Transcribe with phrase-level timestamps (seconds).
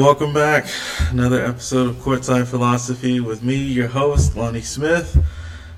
[0.00, 0.66] welcome back.
[1.10, 5.22] Another episode of Courtside Philosophy with me, your host, Lonnie Smith.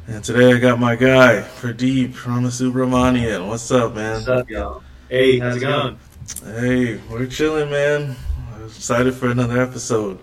[0.07, 3.48] And today I got my guy, Pradeep Ramasubramanian.
[3.48, 4.14] What's up, man?
[4.14, 4.85] What's up, y'all?
[5.08, 5.98] Hey, how's it going?
[6.45, 8.14] Hey, we're chilling, man.
[8.54, 10.21] I'm excited for another episode.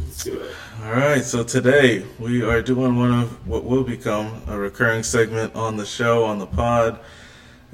[0.00, 0.54] Let's do it.
[0.84, 5.54] All right, so today we are doing one of what will become a recurring segment
[5.54, 6.98] on the show, on the pod.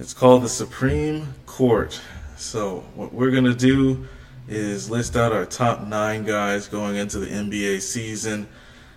[0.01, 2.01] It's called the Supreme Court.
[2.37, 4.09] So, what we're going to do
[4.49, 8.49] is list out our top nine guys going into the NBA season.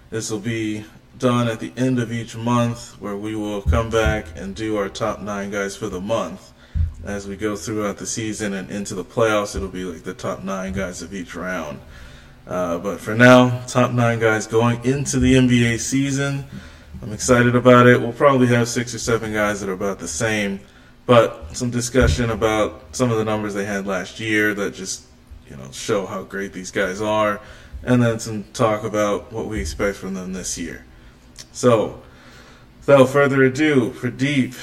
[0.09, 0.85] This will be
[1.17, 4.89] done at the end of each month, where we will come back and do our
[4.89, 6.53] top nine guys for the month.
[7.03, 10.43] As we go throughout the season and into the playoffs, it'll be like the top
[10.43, 11.79] nine guys of each round.
[12.47, 16.45] Uh, but for now, top nine guys going into the NBA season.
[17.01, 17.99] I'm excited about it.
[18.01, 20.59] We'll probably have six or seven guys that are about the same,
[21.05, 25.08] but some discussion about some of the numbers they had last year that just
[25.49, 27.41] you know show how great these guys are,
[27.83, 30.85] and then some talk about what we expect from them this year.
[31.51, 32.01] So,
[32.79, 34.55] without further ado, Pradeep,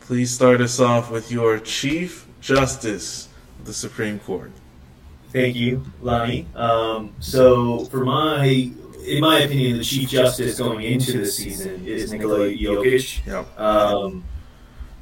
[0.00, 3.28] please start us off with your Chief Justice
[3.60, 4.52] of the Supreme Court.
[5.30, 6.46] Thank you, Lonnie.
[6.54, 8.70] Um, so, for my,
[9.06, 13.26] in my opinion, the chief justice going into the season is Nikola Jokic.
[13.26, 13.60] Yep.
[13.60, 14.24] Um,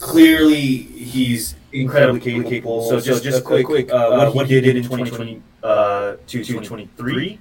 [0.03, 2.83] clearly, he's incredibly capable.
[2.83, 7.39] So, just, just a quick, quick uh, what he did in 2020 uh, to 2023.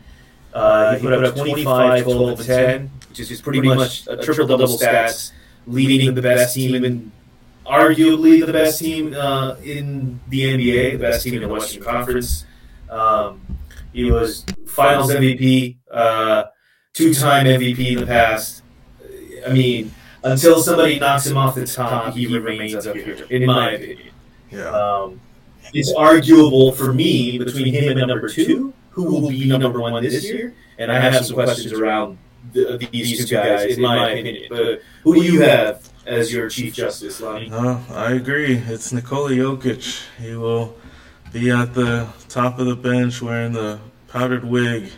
[0.53, 4.47] Uh, he put up 25, 12, and 10, which is just pretty much a triple
[4.47, 5.31] double stats,
[5.65, 7.11] leading the best team and
[7.65, 12.45] arguably the best team uh, in the NBA, the best team in the Western Conference.
[12.89, 13.41] Um,
[13.93, 16.45] he was Finals MVP, uh,
[16.93, 18.61] two-time MVP in the past.
[19.47, 23.71] I mean, until somebody knocks him off the top, he remains up here, in my
[23.71, 24.09] opinion.
[24.49, 24.69] Yeah.
[24.69, 25.21] Um,
[25.73, 30.23] it's arguable for me between him and number two, who will be number one this
[30.23, 30.53] year.
[30.77, 32.17] And I have some questions around
[32.53, 34.47] the, these two guys, in my opinion.
[34.49, 37.49] But who do you have as your Chief Justice, Lonnie?
[37.49, 38.55] No, I agree.
[38.55, 40.03] It's Nikola Jokic.
[40.19, 40.75] He will
[41.31, 44.91] be at the top of the bench wearing the powdered wig.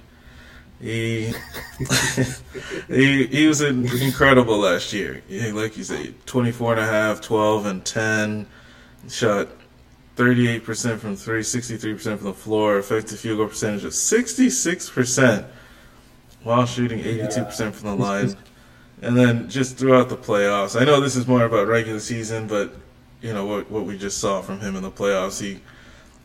[0.84, 1.34] He
[2.90, 5.24] he, he was incredible last year.
[5.30, 8.48] He, like you say, 24 and a half, 12 and 10.
[9.08, 9.48] Shot
[10.18, 15.46] 38% from three, 63% from the floor, effective field goal percentage of 66%
[16.44, 18.36] while shooting 82% from the line.
[19.02, 22.74] And then just throughout the playoffs, I know this is more about regular season, but
[23.22, 25.42] you know what what we just saw from him in the playoffs.
[25.42, 25.60] He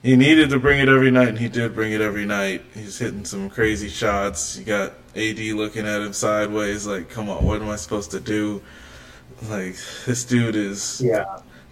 [0.03, 2.63] he needed to bring it every night, and he did bring it every night.
[2.75, 4.57] He's hitting some crazy shots.
[4.59, 8.21] You got AD looking at him sideways, like, "Come on, what am I supposed to
[8.21, 8.63] do?"
[9.49, 9.77] Like
[10.07, 11.25] this dude is Yeah.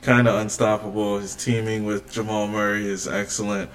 [0.02, 1.18] kind of unstoppable.
[1.18, 3.70] His teaming with Jamal Murray is excellent.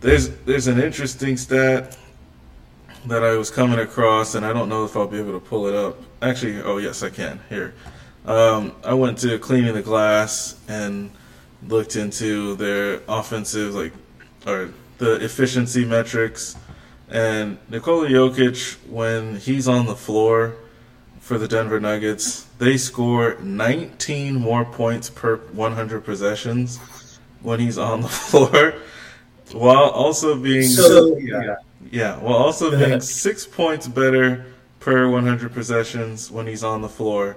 [0.00, 1.96] There's there's an interesting stat
[3.06, 5.66] that I was coming across, and I don't know if I'll be able to pull
[5.66, 5.98] it up.
[6.20, 7.40] Actually, oh yes, I can.
[7.48, 7.74] Here,
[8.26, 11.10] um, I went to cleaning the glass and
[11.66, 13.92] looked into their offensive like
[14.46, 16.56] or the efficiency metrics,
[17.08, 20.56] and Nikola Jokic when he's on the floor
[21.20, 26.78] for the Denver Nuggets, they score 19 more points per 100 possessions
[27.42, 28.74] when he's on the floor,
[29.52, 31.56] while also being So, yeah.
[31.90, 34.46] yeah, while also being six points better
[34.80, 37.36] per 100 possessions when he's on the floor.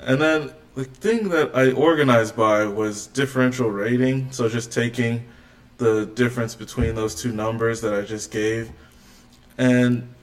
[0.00, 5.24] And then the thing that I organized by was differential rating, so just taking
[5.78, 8.70] the difference between those two numbers that I just gave.
[9.58, 10.14] And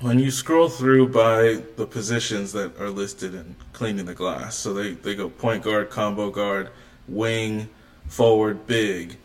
[0.00, 4.72] when you scroll through by the positions that are listed in cleaning the glass, so
[4.72, 6.70] they, they go point guard, combo guard,
[7.08, 7.68] wing,
[8.06, 9.16] forward, big.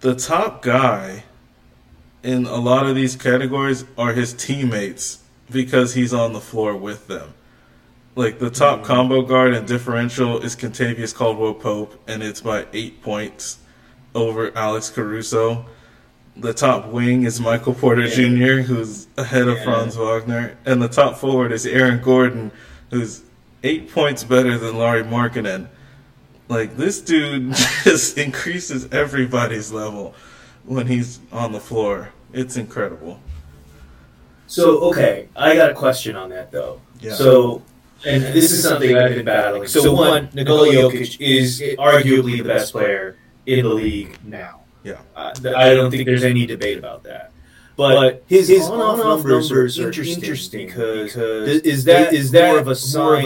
[0.00, 1.22] The top guy
[2.24, 7.06] in a lot of these categories are his teammates because he's on the floor with
[7.06, 7.32] them.
[8.16, 8.84] Like the top mm.
[8.84, 13.58] combo guard and differential is Kentavious Caldwell Pope, and it's by eight points
[14.14, 15.66] over Alex Caruso.
[16.36, 19.64] The top wing is Michael Porter Jr., who's ahead of Yeah.
[19.64, 22.50] Franz Wagner, and the top forward is Aaron Gordon,
[22.90, 23.22] who's
[23.62, 25.68] eight points better than Lauri Markkanen.
[26.48, 30.14] Like this dude just increases everybody's level
[30.64, 32.10] when he's on the floor.
[32.32, 33.20] It's incredible.
[34.46, 36.80] So okay, I got a question on that though.
[37.00, 37.14] Yeah.
[37.14, 37.62] So,
[38.06, 39.68] and this is something I've been battling.
[39.68, 43.16] So one, Nikola Jokic is arguably the best player
[43.46, 44.62] in the league now.
[44.82, 45.00] Yeah.
[45.16, 47.32] Uh, I don't think there's any debate about that.
[47.76, 52.74] But his, his on-off numbers, are interesting, because, is that is that more of a
[52.76, 53.24] sign,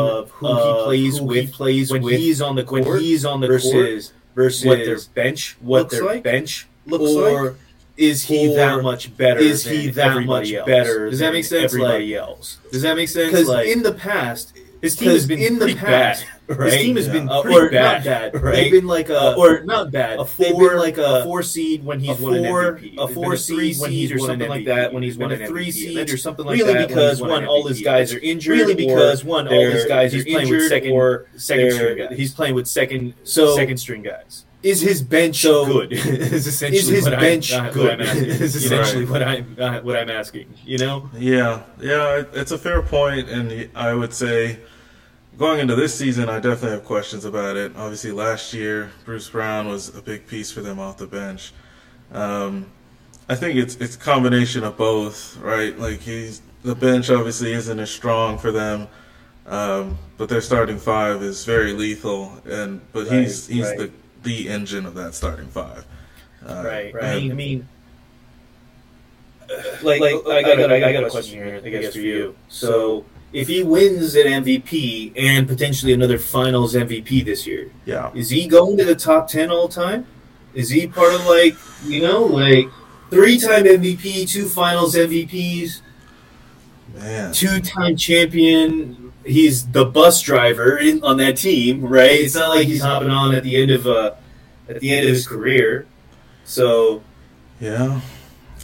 [0.00, 3.46] of who he plays with plays when he's on the court when he's on the
[3.46, 6.22] versus versus what their bench what looks their like?
[6.24, 7.54] bench Looks or like?
[7.98, 9.40] Is he that much better?
[9.40, 10.66] is he that much else?
[10.66, 11.72] better Does that make sense?
[11.74, 12.58] everybody Like, else?
[12.72, 13.30] does that make sense?
[13.32, 16.94] Because Like, in the past, his team has been in the past, bad, his team
[16.94, 17.12] has Yeah.
[17.14, 18.54] been Uh, pretty or bad, not bad, right?
[18.54, 20.20] They've been like a Uh, or not bad.
[20.20, 22.94] a four, been like a, a four seed when he's a won an four, MVP,
[22.98, 25.72] a four seed when he's or won something like that when he's won a three
[25.72, 28.56] seed or something like really that Really because one, all his guys are injured.
[28.56, 31.70] really because one, all his guys are he's playing with injured second or 2nd they're-
[31.72, 32.16] string guys.
[32.16, 34.44] he's playing with second So- second string guys.
[34.62, 35.92] Is his bench So- good?
[35.92, 37.98] is essentially Is his what bench I'm, uh, good?
[38.00, 38.80] What I'm is You know?
[38.80, 40.52] essentially what I'm uh, what I'm asking.
[40.64, 44.58] You know, Yeah, yeah, it- it's a fair point, and I would say
[45.38, 47.72] going into this season, I definitely have questions about it.
[47.76, 51.52] Obviously, last year Bruce Brown was a big piece for them off the bench.
[52.12, 52.66] Um,
[53.28, 55.78] I think it's it's a combination of both, right?
[55.78, 58.88] Like he's the bench obviously isn't as strong for them,
[59.46, 63.78] um, but their starting five is very lethal, and but he's he's right.
[63.78, 63.90] the
[64.22, 65.84] the engine of that starting five.
[66.46, 66.94] Uh, right?
[66.94, 67.04] right.
[67.04, 67.68] I mean, and- I mean,
[69.82, 72.36] like, like I got, I got a question here, I guess for you.
[72.48, 78.30] So, if he wins an MVP and potentially another Finals MVP this year, yeah, is
[78.30, 80.06] he going to the top ten all time?
[80.54, 81.54] Is he part of like
[81.84, 82.68] you know like
[83.10, 85.80] three-time MVP, two Finals MVPs,
[86.94, 87.32] man.
[87.32, 89.07] two-time champion?
[89.28, 92.12] He's the bus driver in, on that team, right?
[92.12, 94.14] It's not like he's hopping on at the end of uh,
[94.68, 95.86] at the end of his career.
[96.44, 97.02] So
[97.60, 98.00] Yeah.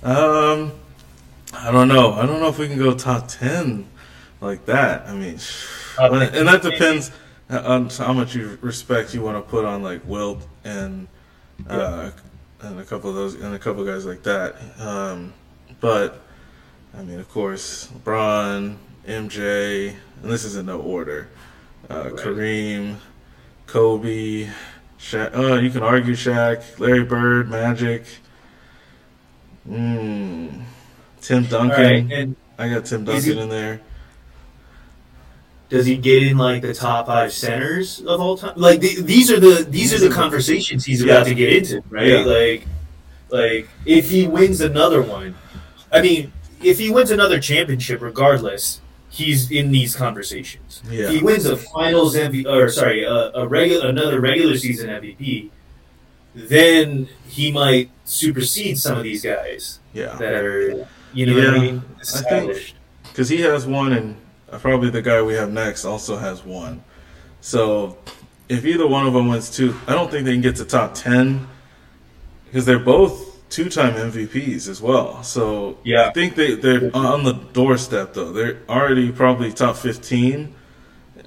[0.02, 0.72] Um,
[1.52, 2.12] I don't know.
[2.12, 3.86] I don't know if we can go top ten
[4.40, 5.06] like that.
[5.06, 5.38] I mean,
[5.98, 7.10] and that depends
[7.48, 11.08] on how much you respect you want to put on like Wilt and
[11.68, 12.10] uh,
[12.60, 14.56] and a couple of those and a couple of guys like that.
[14.78, 15.32] Um,
[15.80, 16.20] but
[16.96, 18.76] I mean, of course, LeBron,
[19.06, 19.94] MJ,
[20.24, 21.28] and this is in no order.
[21.90, 22.12] Uh, Right.
[22.14, 22.96] Kareem,
[23.66, 24.48] Kobe,
[24.98, 25.30] Shaq.
[25.34, 28.04] Oh, you can argue Shaq, Larry Bird, Magic.
[29.68, 30.62] Mm,
[31.20, 32.08] Tim Duncan.
[32.08, 32.28] right,
[32.58, 33.80] I got Tim Is he- Duncan in there.
[35.70, 38.52] does he get in like the top five centers of all time?
[38.56, 41.32] Like the, these are the these are the conversations he's about Yeah.
[41.32, 42.06] to get into, right?
[42.06, 42.24] Yeah.
[42.24, 42.66] Like,
[43.30, 45.34] like if he wins another one,
[45.92, 46.32] I mean,
[46.62, 48.80] if he wins another championship, regardless,
[49.14, 50.82] he's in these conversations.
[50.90, 51.08] Yeah.
[51.08, 55.50] He wins a Finals MVP, or sorry, a, a regular another regular season MVP,
[56.34, 60.16] then he might supersede some of these guys Yeah.
[60.16, 62.74] that are, you know what I mean, established.
[63.04, 64.16] Because he has one, and
[64.50, 66.82] uh, probably the guy we have next also has one.
[67.40, 67.96] So
[68.48, 70.94] if either one of them wins two, I don't think they can get to top
[70.94, 71.46] 10
[72.46, 73.23] because they're both
[73.54, 75.22] two time MVPs as well.
[75.22, 76.08] So Yeah.
[76.08, 78.32] I think they, they're on the doorstep, though.
[78.32, 80.52] They're already probably top 15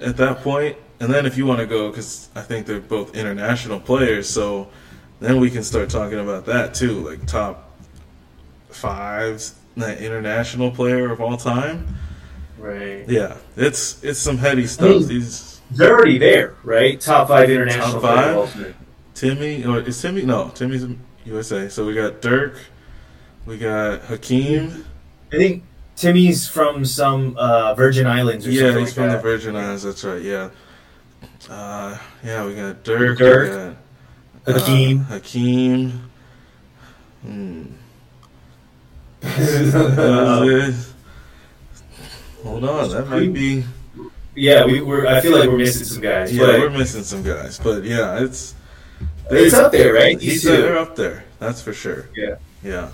[0.00, 0.76] at that point.
[1.00, 4.68] And then if you want to go, because I think they're both international players, so
[5.20, 7.72] then we can start talking about that too, like top
[8.68, 9.42] five
[9.76, 11.86] that international player of all time.
[12.58, 13.08] Right.
[13.08, 14.88] Yeah, it's it's some heady stuff.
[14.88, 17.00] mean- These They're already there, right?
[17.00, 18.14] Top five international Top five?
[18.16, 18.74] player of all time.
[19.14, 20.22] Timmy or is Timmy?
[20.22, 20.98] No, Timmy's in
[21.28, 21.68] USA.
[21.68, 22.56] So we got Dirk,
[23.46, 24.84] we got Hakeem.
[25.32, 25.64] I think
[25.96, 29.16] Timmy's from some uh, Virgin Islands or Yeah, something he's like from that.
[29.16, 29.82] the Virgin Islands.
[29.82, 30.22] That's right.
[30.22, 30.50] Yeah.
[31.48, 33.18] Uh, yeah, we got Dirk.
[33.18, 33.76] Dirk,
[34.46, 35.00] we got, Hakeem.
[35.00, 36.10] Uh, Hakeem.
[37.22, 37.62] Hmm.
[39.22, 40.72] Uh,
[42.44, 43.64] hold on, that might be.
[44.34, 45.06] yeah, we, we're.
[45.06, 46.32] I feel like we're missing some guys.
[46.34, 48.54] Yeah, but we're missing some guys, but yeah, it's.
[49.30, 50.18] It's up there, right?
[50.18, 50.48] These two.
[50.50, 51.24] they're up there.
[51.38, 52.08] That's for sure.
[52.16, 52.36] Yeah.
[52.62, 52.90] Yeah.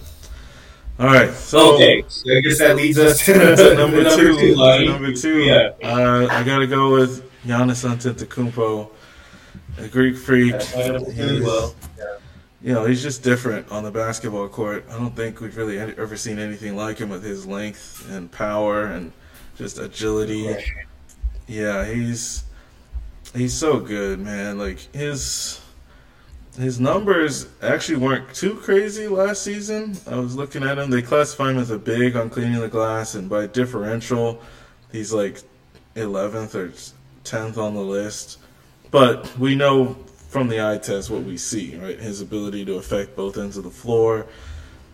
[0.99, 1.33] All right.
[1.33, 4.39] So okay, so I guess that leads us to, to number, two.
[4.39, 4.55] two.
[4.55, 4.89] Lonnie.
[4.89, 5.41] number two.
[5.41, 5.71] Yeah.
[5.83, 8.91] Uh, I gotta go with Giannis Antetokounmpo,
[9.79, 10.55] a Greek freak.
[10.77, 11.75] Well.
[12.63, 14.87] You know, he's just different on the basketball court.
[14.89, 18.87] I don't think we've really ever seen anything like him with his length and power
[18.87, 19.13] and
[19.55, 20.57] just agility.
[21.47, 22.45] Yeah, he's
[23.35, 24.57] he's so good, man.
[24.57, 25.61] Like his
[26.57, 29.97] his numbers actually weren't too crazy last season.
[30.07, 33.15] I was looking at him; they classify him as a big on cleaning the glass,
[33.15, 34.41] and by differential,
[34.93, 35.43] he's like
[35.97, 36.73] 11th or
[37.25, 38.39] 10th on the list.
[38.91, 39.95] But we know
[40.29, 41.99] from the eye test what we see, right?
[41.99, 44.27] His ability to affect both ends of the floor.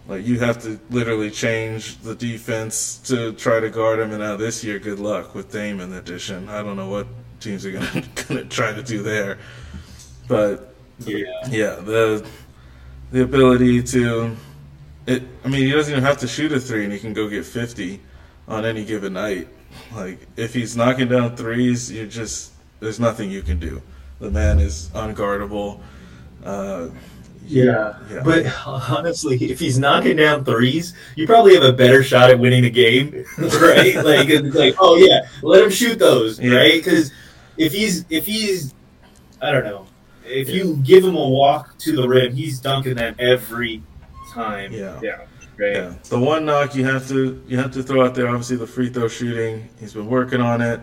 [0.09, 4.11] Like you have to literally change the defense to try to guard him.
[4.11, 6.49] And now this year, good luck with Dame in addition.
[6.49, 7.07] I don't know what
[7.41, 9.39] teams are gonna gonna try to do there,
[10.29, 10.75] but
[11.07, 11.25] Yeah.
[11.51, 12.27] yeah, the
[13.13, 14.37] the ability to
[15.07, 15.23] it.
[15.45, 17.45] I mean, he doesn't even have to shoot a three, and he can go get
[17.45, 18.01] fifty
[18.49, 19.49] on any given night.
[19.95, 23.81] Like if he's knocking down threes, you just there's nothing you can do.
[24.19, 25.81] The man is unguardable.
[26.45, 26.89] Uh,
[27.47, 27.99] Yeah.
[28.11, 28.23] Yeah.
[28.25, 32.63] But honestly, if he's knocking down threes, you probably have a better shot at winning
[32.63, 33.97] the game, right?
[34.05, 36.55] like, it's like, oh yeah, let him shoot those, Yeah.
[36.57, 36.75] right?
[36.85, 37.11] Because
[37.57, 38.75] if he's if he's,
[39.41, 39.87] I don't know,
[40.31, 43.83] if you give him a walk to the rim, he's dunking them every
[44.33, 44.73] time.
[44.73, 44.99] Yeah.
[45.03, 45.19] Yeah.
[45.59, 45.73] Right.
[45.77, 48.29] Yeah, the one knock you have to you have to throw out there.
[48.29, 49.69] Obviously, the free throw shooting.
[49.79, 50.81] He's been working on it,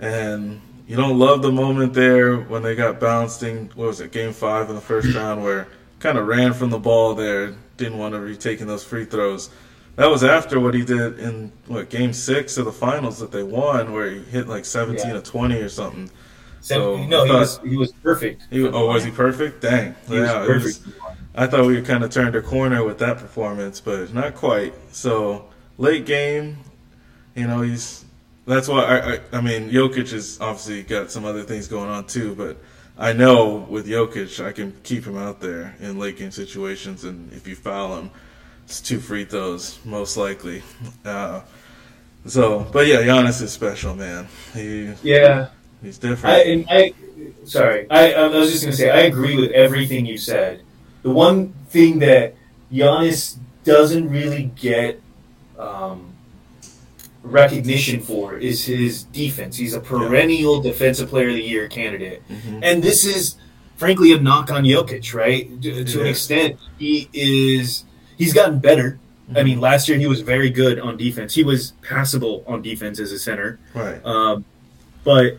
[0.00, 3.70] and you don't love the moment there when they got bounced in.
[3.74, 6.78] What was it, Game Five in the first round, where kind of ran from the
[6.78, 9.50] ball there, didn't want to be taking those free throws.
[9.96, 13.42] That was after what he did in what Game Six of the finals that they
[13.42, 15.16] won, where he hit like seventeen Yeah.
[15.18, 16.10] or twenty or something.
[16.66, 18.42] So, no, he was he was perfect.
[18.50, 19.62] He, oh, was he perfect?
[19.62, 20.84] Dang, He was yeah, perfect.
[20.84, 20.94] was-
[21.36, 24.74] I thought we kind of turned a corner with that performance, but not quite.
[24.90, 25.44] So
[25.78, 26.58] late game,
[27.36, 28.04] you know, he's
[28.46, 32.06] that's why I, I I mean Jokic has obviously got some other things going on
[32.06, 32.56] too, but
[32.98, 37.32] I know with Jokic I can keep him out there in late game situations, and
[37.32, 38.10] if you foul him,
[38.64, 40.64] it's two free throws most likely.
[41.04, 41.42] Uh,
[42.26, 44.26] so, but yeah, Giannis is special, man.
[44.52, 45.50] He Yeah.
[45.86, 46.36] He's different.
[46.36, 46.92] I, and I,
[47.44, 50.62] sorry, I, I was just gonna say I agree with everything you said.
[51.02, 52.34] The one thing that
[52.72, 55.00] Giannis doesn't really get
[55.58, 56.12] um,
[57.22, 59.56] recognition for is his defense.
[59.56, 62.60] He's a perennial defensive player of the year candidate, Mhm.
[62.62, 63.36] and this is
[63.76, 65.60] frankly a knock on Jokic, right?
[65.62, 67.84] To, to an extent, he is
[68.16, 68.98] he's gotten better.
[69.34, 71.34] I mean, last year he was very good on defense.
[71.34, 73.58] He was passable on defense as a center.
[73.74, 74.04] right.
[74.06, 74.44] Um,
[75.06, 75.38] but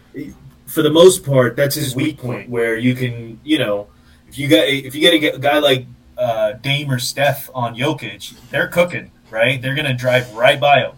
[0.66, 2.50] for the most part, that's his weak point.
[2.50, 3.88] Where you can, you know,
[4.30, 5.86] if you got if you get a guy like
[6.18, 9.62] uh, Dame or Steph on Jokic, they're cooking, right?
[9.62, 10.92] They're gonna drive right by him.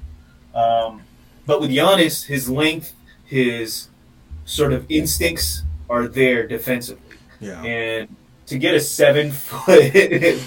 [0.55, 1.01] Um,
[1.45, 2.93] but with Giannis, his length,
[3.25, 3.89] his
[4.45, 7.61] sort of instincts are there defensively, Yeah.
[7.63, 8.15] and
[8.47, 9.93] to get a seven foot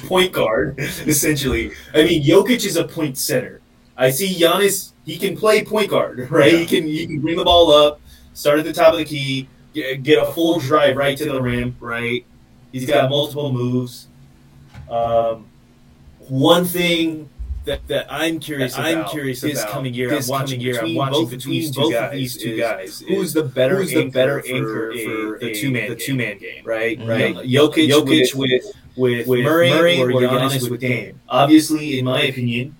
[0.09, 3.61] point guard, essentially, I mean, Jokic is a point center.
[3.97, 6.53] I see Giannis; he can play point guard, right?
[6.53, 6.59] Yeah.
[6.59, 8.01] He can he can bring the ball up,
[8.35, 11.41] start at the top of the key, get, get a full drive right to the
[11.43, 12.25] rim, right?
[12.73, 14.09] He's got multiple moves.
[14.91, 15.47] Um,
[16.29, 17.29] one thing
[17.65, 20.61] that, that I'm curious That I'm I'm curious this about coming year, this I'm watching
[20.61, 23.77] year, I'm watching both, between both both of these two is guys who's the better
[23.77, 26.99] who's the anchor better for anchor a- for the two man the two-man game, right?
[26.99, 27.09] Mhm.
[27.09, 27.35] Right.
[27.37, 28.65] Jokic, Jokic with
[28.97, 31.21] with, with Murray, Murray or or Giannis, Giannis with with Dame.
[31.29, 32.77] Obviously, in my opinion,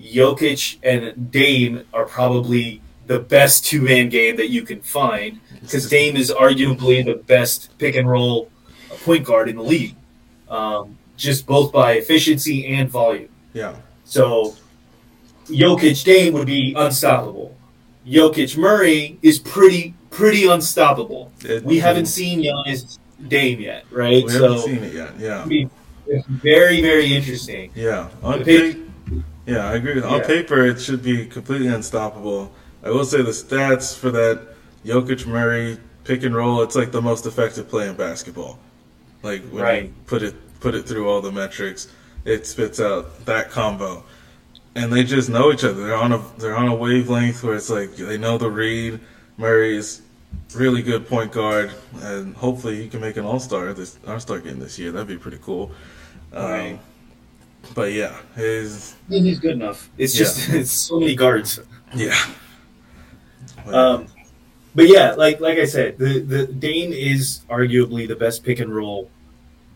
[0.00, 5.88] Jokic and Dame are probably the best two man game that you can find because
[5.90, 8.48] Dame is arguably the best pick and roll
[9.04, 9.96] point guard in the league,
[10.48, 13.28] um, just both by efficiency and volume.
[13.52, 13.74] Yeah.
[14.04, 14.54] So
[15.48, 17.56] Jokic Dame would be unstoppable.
[18.06, 21.32] Jokic Murray is pretty pretty unstoppable.
[21.44, 24.24] It- We haven't seen Giannis Dame yet, right?
[24.24, 25.10] We haven't seen it yet.
[25.18, 25.66] Yeah.
[26.06, 27.72] It's very very interesting.
[27.74, 28.78] Yeah, on paper,
[29.46, 30.00] yeah, I agree.
[30.00, 30.26] On Yeah.
[30.34, 32.52] paper, it should be completely unstoppable.
[32.84, 34.40] I will say the stats for that
[34.84, 38.58] Jokic Murray pick and roll, it's like the most effective play in basketball.
[39.22, 41.88] Like when you put it put it through all the metrics,
[42.24, 44.04] it spits out that combo.
[44.74, 45.86] And they just know each other.
[45.86, 49.00] They're on a they're on a wavelength where it's like they know the read.
[49.36, 50.02] Murray's
[50.54, 51.72] really good point guard,
[52.02, 54.92] and hopefully he can make an All Star this All Star game this year.
[54.92, 55.72] That'd be pretty cool.
[56.32, 56.78] Um,
[57.74, 59.90] But yeah, his He's good enough.
[59.98, 61.60] It's just it's so many guards.
[61.94, 62.14] yeah.
[63.74, 64.06] Um,
[64.74, 68.74] but yeah, like like I said, the the Dame is arguably the best pick and
[68.74, 69.10] roll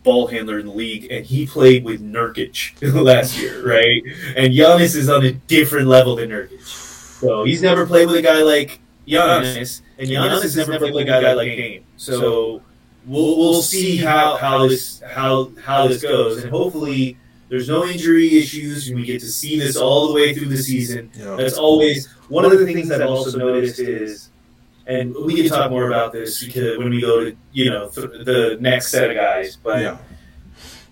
[0.04, 2.74] ball handler in the league, and he played with Nurkic
[3.04, 4.02] last year, right?
[4.36, 8.22] And Giannis is on a different level than Nurkic, so he's never played with a
[8.22, 11.84] guy like Giannis, and Giannis, has never played with a guy like Dame.
[11.96, 12.62] So
[13.06, 17.18] we'll we'll see how how this how how this goes, and hopefully.
[17.54, 20.56] There's no injury issues, and we get to see this all the way through the
[20.56, 21.12] season.
[21.14, 21.36] yeah.
[21.36, 24.30] That's always one of the things that I've also noticed is,
[24.88, 28.10] and we can talk more about this because when we go to you know th-
[28.24, 29.98] the next set of guys, but yeah.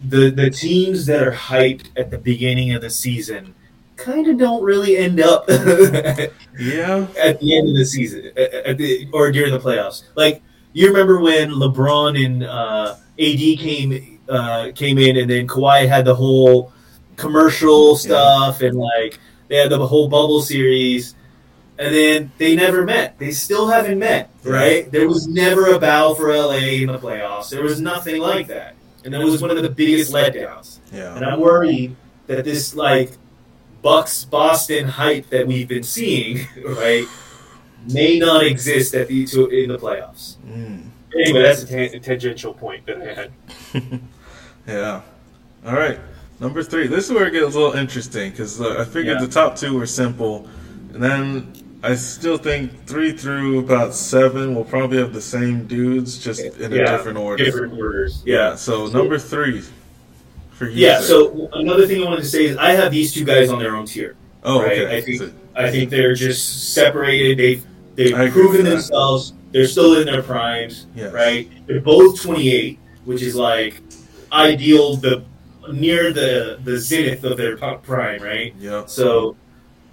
[0.05, 3.57] the the teams that are hyped at the beginning of the season
[3.97, 9.09] kind of don't really end up yeah at the end of the season at the,
[9.13, 10.05] or during the playoffs.
[10.15, 10.43] Like
[10.75, 16.05] you remember when LeBron and uh, AD came uh, came in, and then Kawhi had
[16.05, 16.73] the whole
[17.17, 21.15] commercial stuff, and like they had the whole bubble series,
[21.79, 23.19] and then they never met.
[23.19, 24.91] They still haven't met, right?
[24.91, 27.51] There was never a battle for LA in the playoffs.
[27.51, 28.75] There was nothing like that,
[29.05, 30.79] and that was one of the biggest letdowns.
[31.17, 33.13] And I'm worried that this like
[33.83, 37.07] Bucks Boston hype that we've been seeing, right,
[37.91, 40.37] may not exist at the to, in the playoffs.
[40.47, 40.92] Mm.
[41.21, 44.01] Anyway, that's a, tangential point that I had.
[44.67, 45.03] Yeah.
[45.67, 45.99] All right.
[46.39, 46.87] Number three.
[46.87, 49.27] This is where it gets a little interesting because uh, I figured Yeah.
[49.27, 50.49] the top two were simple,
[50.95, 51.53] and then
[51.83, 56.73] I still think three through about seven will probably have the same dudes, just in
[56.73, 57.45] a different order.
[57.45, 58.23] Different orders.
[58.25, 58.55] Yeah.
[58.55, 59.63] So number three
[60.53, 60.87] for you.
[60.87, 61.01] Yeah.
[61.01, 61.07] sir.
[61.07, 63.75] So another thing I wanted to say is I have these two guys on their
[63.75, 64.15] own tier.
[64.45, 64.97] Oh, right, okay.
[64.97, 67.37] I think- So- I think they're just separated.
[67.39, 69.33] They've they've proven themselves.
[69.33, 69.39] that.
[69.53, 71.13] They're still in their primes, Yes.
[71.13, 71.51] right?
[71.67, 73.81] They're both 28, which is like
[74.33, 75.25] ideal, the
[75.73, 78.55] near the the zenith of their prime, right?
[78.59, 78.89] Yep.
[78.89, 79.37] So,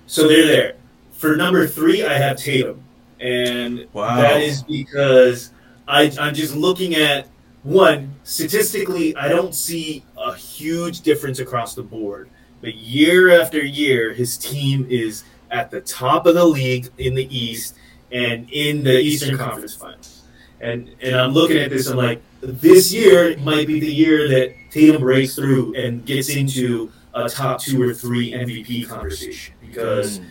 [0.08, 0.76] so they're there.
[1.12, 2.82] For number three, I have Tatum,
[3.20, 4.16] and Wow.
[4.22, 5.52] that is because
[5.88, 7.28] I, I'm just looking at
[7.64, 9.16] one statistically.
[9.16, 12.30] I don't see a huge difference across the board,
[12.62, 17.28] but year after year, his team is at the top of the league in the
[17.38, 17.76] East
[18.12, 20.24] and in the Eastern Conference Finals.
[20.62, 24.54] And and I'm looking at this, I'm like, this year might be the year that
[24.72, 30.26] Tatum breaks through and gets into a top two or three MVP conversation because Mm.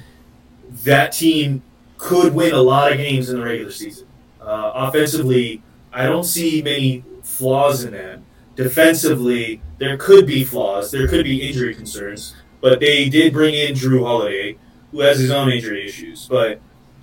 [0.85, 1.63] that team
[1.97, 4.07] could win a lot of games in the regular season.
[4.41, 8.25] Uh, offensively, I don't see many flaws in them.
[8.55, 10.91] Defensively, there could be flaws.
[10.91, 14.57] There could be injury concerns, but they did bring in Jrue Holiday,
[14.93, 16.27] who has his own injury issues.
[16.29, 16.61] But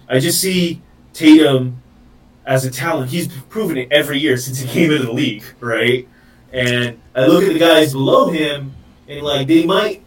[0.07, 0.81] I just see
[1.13, 1.81] Tatum
[2.45, 3.09] as a talent.
[3.09, 6.07] He's proven it every year since he came into the league, right?
[6.53, 8.73] And I look at the guys below him,
[9.07, 10.03] and like they might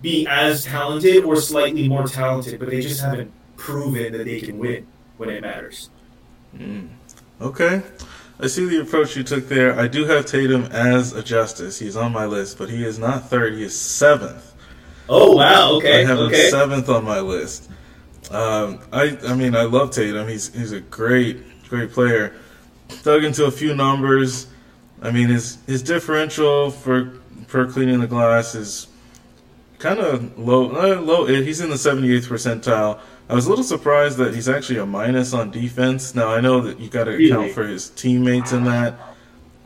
[0.00, 4.58] be as talented or slightly more talented, but they just haven't proven that they can
[4.58, 4.86] win
[5.16, 5.90] when it matters.
[6.56, 6.88] Mm.
[7.40, 7.82] Okay.
[8.40, 9.78] I see the approach you took there.
[9.78, 11.78] I do have Tatum as a justice.
[11.78, 13.54] He's on my list, but he is not third.
[13.54, 14.54] He is seventh.
[15.08, 15.72] Oh wow!
[15.72, 16.44] Okay, I have okay.
[16.44, 17.67] him seventh on my list.
[18.30, 20.28] Um, I I mean I love Tatum.
[20.28, 22.34] He's he's a great great player.
[23.02, 24.46] Dug into a few numbers.
[25.02, 28.88] I mean his his differential for per cleaning the glass is
[29.78, 30.70] kind of low.
[30.70, 31.26] Uh, low.
[31.26, 33.00] He's in the 78th percentile.
[33.28, 36.14] I was a little surprised that he's actually a minus on defense.
[36.14, 38.98] Now I know that you got to account for his teammates in that.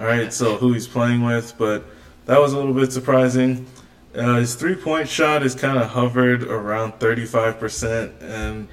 [0.01, 1.85] All right, so who he's playing with, but
[2.27, 3.67] that was a little bit surprising.
[4.15, 8.69] Uh, his three point shot is kind of hovered around 35%, and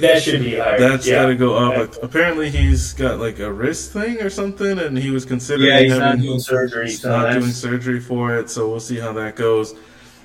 [0.00, 0.78] that should be higher.
[0.78, 1.22] that's yeah.
[1.22, 1.94] got to go up.
[2.02, 5.98] Apparently, he's got like a wrist thing or something, and he was considering Yeah, he's
[5.98, 6.86] not doing surgery.
[6.86, 9.74] he's So not that's, doing surgery for it, so we'll see how that goes.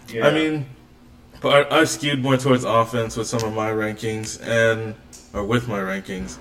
[0.09, 0.27] yeah.
[0.27, 0.65] I mean,
[1.41, 4.93] but I, I've skewed more towards offense with some of my rankings, and
[5.33, 6.37] or with my rankings.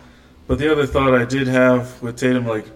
[0.49, 2.67] But the other thought I did have with Tatum, like,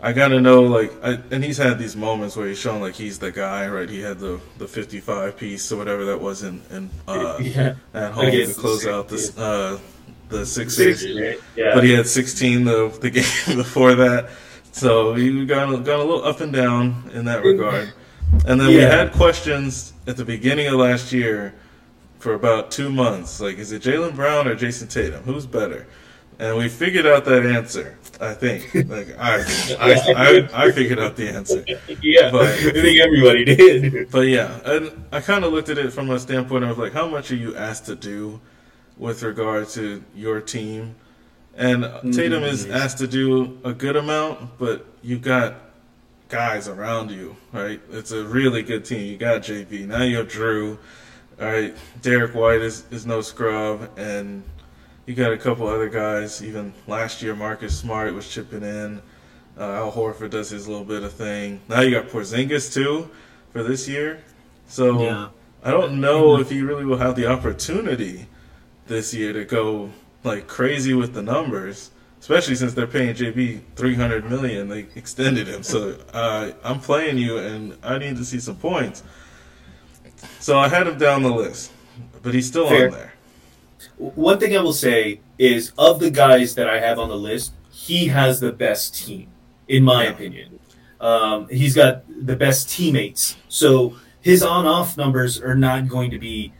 [0.00, 3.18] I gotta know, like, I, and he's had these moments where he's shown like he's
[3.18, 3.88] the guy, right?
[3.88, 8.12] He had the the 55 piece or whatever that was in, in uh, yeah, at
[8.12, 9.78] home to close Six- out the uh,
[10.28, 11.00] the Sixers.
[11.00, 11.38] six, right?
[11.56, 13.10] Yeah, But he had 16 the the
[13.46, 14.28] game before that,
[14.72, 17.92] so he got got a little up and down in that regard.
[18.46, 21.54] And then we had questions at the beginning of last year
[22.18, 25.22] for about two months, like is it Jaylen Brown or Jayson Tatum?
[25.22, 25.86] Who's better?
[26.38, 27.96] And we figured out that answer.
[28.20, 29.40] I think, like I,
[29.78, 31.64] I, I, I figured out the answer.
[32.02, 32.30] yeah.
[32.30, 34.10] but- I think everybody did.
[34.10, 37.08] But yeah, and I kind of looked at it from a standpoint of like, how
[37.08, 38.40] much are you asked to do
[38.98, 40.94] with regard to your team?
[41.56, 42.74] And Tatum is Mhm.
[42.74, 45.54] asked to do a good amount, but you got
[46.28, 47.80] guys around you, right?
[47.90, 49.10] It's a really good team.
[49.10, 49.86] You got JB.
[49.86, 50.76] Now you have Jrue.
[51.40, 54.42] All right, Derrick White is, is no scrub, and
[55.06, 56.42] you got a couple other guys.
[56.42, 59.00] Even last year, Marcus Smart was chipping in.
[59.58, 61.60] Uh, Al Horford does his little bit of thing.
[61.68, 63.08] Now you got Porzingis too
[63.52, 64.20] for this year.
[64.66, 65.28] So Yeah.
[65.64, 68.26] I don't know if he really will have the opportunity
[68.86, 69.90] this year to go
[70.22, 71.90] like crazy with the numbers,
[72.20, 74.68] especially since they're paying JB three hundred million.
[74.68, 79.02] They extended him, so uh, I'm playing you, and I need to see some points.
[80.40, 81.72] So I had him down the list,
[82.22, 82.86] but he's still Fair.
[82.86, 83.12] on there.
[83.98, 87.52] One thing I will say is of the guys that I have on the list,
[87.70, 89.28] he has the best team,
[89.68, 90.10] in my Yeah.
[90.10, 90.58] opinion.
[91.00, 93.36] Um, he's got the best teammates.
[93.48, 96.52] So his on off numbers are not going to be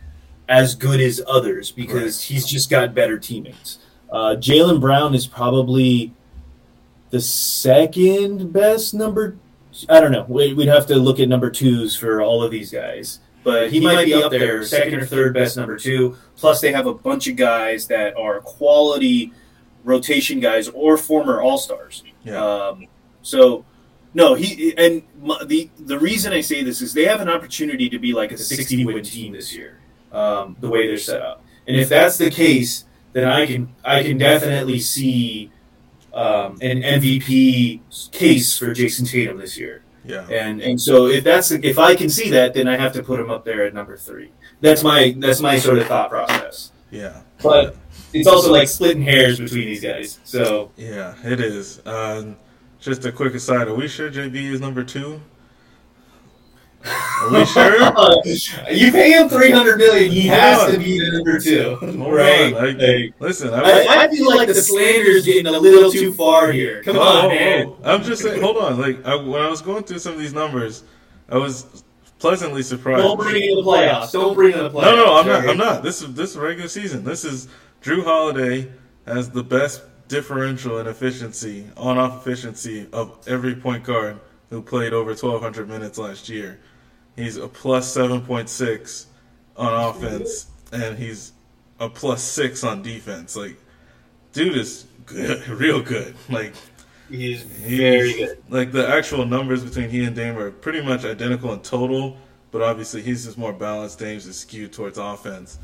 [0.49, 3.79] as good as others because he's just got better teammates.
[4.13, 6.13] Uh, Jaylen Brown is probably
[7.11, 9.37] the second best number.
[9.89, 10.25] I don't know.
[10.29, 13.19] We'd have to look at number twos for all of these guys.
[13.47, 16.17] But he, might be up there, second or third best number two.
[16.35, 19.33] Plus, they have a bunch of guys that are quality
[19.85, 22.03] rotation guys or former All Stars.
[22.25, 22.45] Yeah.
[22.45, 22.89] Um,
[23.23, 23.65] so,
[24.15, 25.05] no, he and
[25.47, 28.37] the the reason I say this is they have an opportunity to be like a
[28.37, 29.79] sixty win team this year.
[30.11, 34.03] Um, the way they're set up, and if that's the case, then I can I
[34.03, 35.53] can definitely see
[36.13, 39.85] um, an MVP case for Jayson Tatum this year.
[40.07, 40.27] Yeah.
[40.29, 43.21] And and so if that's if I can see that, then I have to put
[43.21, 44.31] him up there at number three.
[44.61, 46.73] That's my that's my sort of thought process.
[46.91, 47.23] Yeah.
[47.43, 47.77] But
[48.13, 50.19] it's also like splitting hairs between these guys.
[50.25, 51.81] So Yeah, it is.
[51.85, 52.35] Uh,
[52.81, 55.21] just a quick aside: Are we sure JB is number two?
[56.87, 57.77] Are we sure?
[57.97, 58.21] Uh,
[58.71, 62.53] you pay him three hundred million, he has to be the number two, Hold right?
[62.55, 66.53] on, Like, Listen, I, I, I feel like the slander's getting a little too far
[66.53, 66.83] here.
[66.83, 67.67] Come on, oh, man.
[67.69, 67.79] oh.
[67.85, 68.43] I'm just saying.
[68.43, 68.79] Hold on.
[68.79, 70.85] Like I, when I was going through some of these numbers,
[71.29, 71.85] I was
[72.19, 73.03] pleasantly surprised.
[73.03, 74.13] Don't bring in the playoffs.
[74.13, 74.83] Don't bring in the playoffs.
[74.83, 75.49] No, no, I'm not.
[75.49, 75.83] I'm not.
[75.83, 77.05] This is this is regular season.
[77.05, 77.49] This is
[77.83, 78.71] Jrue Holiday
[79.07, 84.21] has the best differential in efficiency, on off efficiency of every point guard
[84.51, 86.61] who played over 1,200 minutes last year.
[87.17, 89.07] He's a plus 7.6
[89.57, 91.33] on offense, and he's
[91.81, 93.35] a plus six on defense.
[93.37, 93.57] Like,
[94.33, 96.15] dude is good, real good.
[96.29, 96.55] Like,
[97.09, 98.43] He's He's- very good.
[98.49, 102.17] Like the actual numbers between he and Dame are pretty much identical in total,
[102.51, 104.01] but obviously he's just more balanced.
[104.01, 105.59] Dame's is skewed towards offense.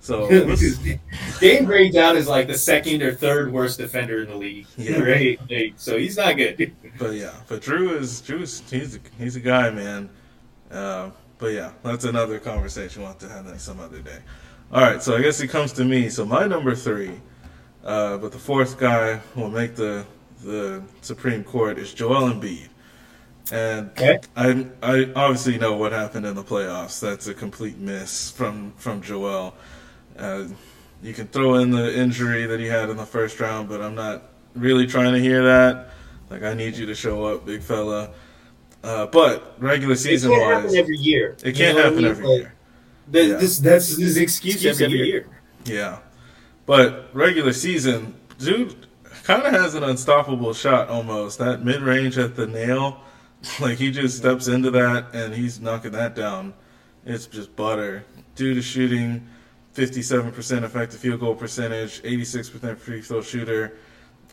[0.00, 0.28] So
[1.40, 4.66] Dame grades out as like the second or third worst defender in the league.
[4.76, 4.98] Yeah.
[5.48, 5.74] Right?
[5.76, 6.74] So he's not good.
[6.98, 10.10] but yeah, but Jrue is Jrue's he's a, he's a guy, man.
[10.70, 14.18] Uh, but yeah, that's another conversation we'll have to have that some other day.
[14.72, 16.08] All right, so I guess it comes to me.
[16.10, 17.20] So my number three,
[17.84, 20.04] uh, but the fourth guy who will make the
[20.44, 22.68] the Supreme Court is Joel Embiid.
[23.50, 24.20] And Okay.
[24.36, 27.00] I I obviously know what happened in the playoffs.
[27.00, 29.54] That's a complete miss from from Joel.
[30.18, 30.44] Uh,
[31.02, 33.94] you can throw in the injury that he had in the first round, but I'm
[33.94, 35.90] not really trying to hear that.
[36.28, 38.10] Like I need you to show up, big fella.
[38.82, 41.36] Uh, but regular season it can't wise, happen every year.
[41.42, 42.06] it can't know what I happen mean?
[42.06, 42.54] every Like, year.
[43.08, 43.36] that- Yeah.
[43.36, 45.26] This that's his excuse, Excuse every every year.
[45.64, 45.98] Yeah,
[46.66, 48.86] but regular season, dude,
[49.24, 51.38] kind of has an unstoppable shot almost.
[51.38, 53.00] That mid range at the nail,
[53.60, 56.54] like he just steps into that and he's knocking that down.
[57.04, 58.04] It's just butter.
[58.36, 59.26] Dude is shooting
[59.74, 63.76] 57% effective field goal percentage, 86% free throw shooter.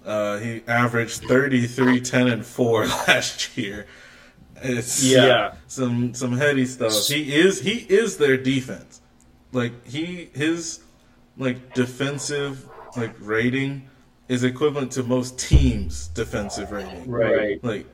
[0.06, 3.88] Uh, he averaged 33, 10, and 4 last year.
[4.62, 5.56] It's Yeah.
[5.68, 7.08] some some heady stuff.
[7.08, 9.02] He is he is their defense.
[9.52, 10.82] Like he his
[11.38, 13.90] like defensive like rating
[14.28, 17.10] is equivalent to most teams' defensive rating.
[17.10, 17.64] Right.
[17.64, 17.86] Like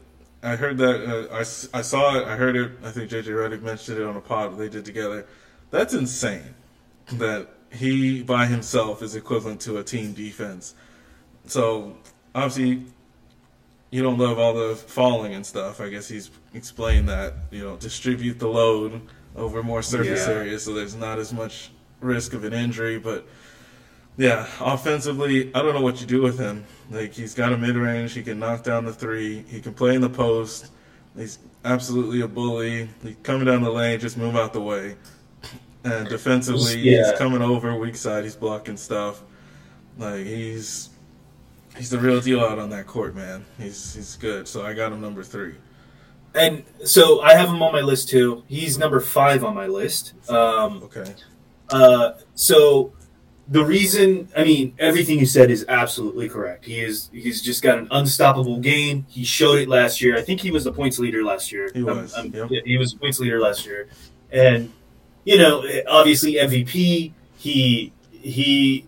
[0.44, 2.28] I heard that uh, I, s- I saw it.
[2.28, 2.72] I heard it.
[2.84, 5.28] I think JJ Redick mentioned it on a pod they did together.
[5.72, 6.56] That's insane.
[7.14, 10.74] That he by himself is equivalent to a team defense.
[11.46, 11.98] So
[12.34, 12.86] obviously
[13.92, 15.80] you don't love all the falling and stuff.
[15.80, 19.02] I guess he's explained that you know distribute the load
[19.36, 20.34] over more surface Yeah.
[20.34, 22.98] areas, so there's not as much risk of an injury.
[23.00, 23.28] But
[24.18, 26.66] yeah, offensively, I don't know what you do with him.
[26.90, 29.96] Like he's got a mid range, he can knock down the three, he can play
[29.96, 30.72] in the post.
[31.18, 32.90] He's absolutely a bully.
[33.04, 34.96] He's coming down the lane, just move out the way.
[35.84, 37.10] And defensively, Yeah.
[37.10, 39.24] he's coming over weak side, he's blocking stuff.
[39.98, 40.90] Like he's
[41.78, 43.46] he's the real deal out on that court, man.
[43.58, 44.48] He's he's good.
[44.48, 45.56] So I got him number three.
[46.34, 48.44] And so I have him on my list too.
[48.48, 50.14] He's number five on my list.
[50.30, 51.14] Um, Okay.
[51.70, 52.94] Uh, so
[53.48, 56.64] the reason, I mean, everything you said is absolutely correct.
[56.66, 59.06] He is, he's just got an unstoppable game.
[59.10, 60.18] He showed it last year.
[60.18, 61.70] I think he was the points leader last year.
[61.74, 62.64] He was, Um, um, yep.
[62.66, 63.90] he was points leader last year,
[64.32, 64.72] and
[65.26, 67.12] you know, obviously MVP.
[67.38, 68.86] He he,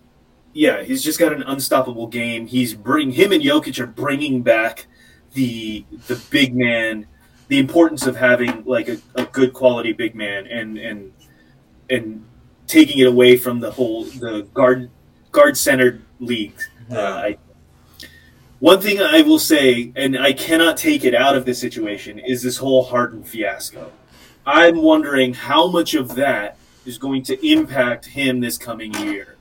[0.53, 2.47] yeah, he's just got an unstoppable game.
[2.47, 4.85] He's bring him and Jokic are bringing back
[5.33, 7.07] the the big man,
[7.47, 11.13] the importance of having like a, a good quality big man, and and
[11.89, 12.25] and
[12.67, 14.89] taking it away from the whole the guard
[15.31, 16.55] guard centered league.
[16.91, 17.37] Uh, I,
[18.59, 22.41] one thing I will say, and I cannot take it out of this situation, is
[22.41, 23.91] this whole Harden fiasco.
[24.45, 29.35] I'm wondering how much of that is going to impact him this coming year.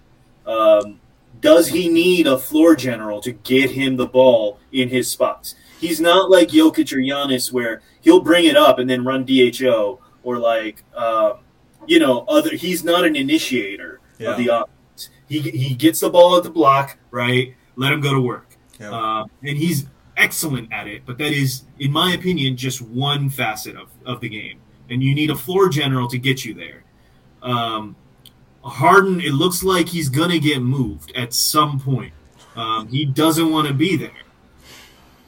[0.47, 1.01] Um,
[1.43, 5.55] does he need a floor general to get him the ball in his spots?
[5.79, 10.01] He's not like Jokic or Giannis, where he'll bring it up and then run DHO,
[10.23, 11.35] or like, um,
[11.87, 12.55] you know, other.
[12.55, 14.31] He's not an initiator Yeah.
[14.31, 15.11] of the offense.
[15.29, 17.55] He he gets the ball at the block, right?
[17.77, 18.57] Let him go to work.
[18.79, 18.93] Yeah.
[18.93, 23.75] Uh, and he's excellent at it, but that is, in my opinion, just one facet
[23.77, 24.61] of, of the game.
[24.91, 26.85] And you need a floor general to get you there.
[27.43, 27.97] Um,
[28.65, 32.13] Harden, it looks like he's going to get moved at some point.
[32.55, 34.11] Um, he doesn't want to be there.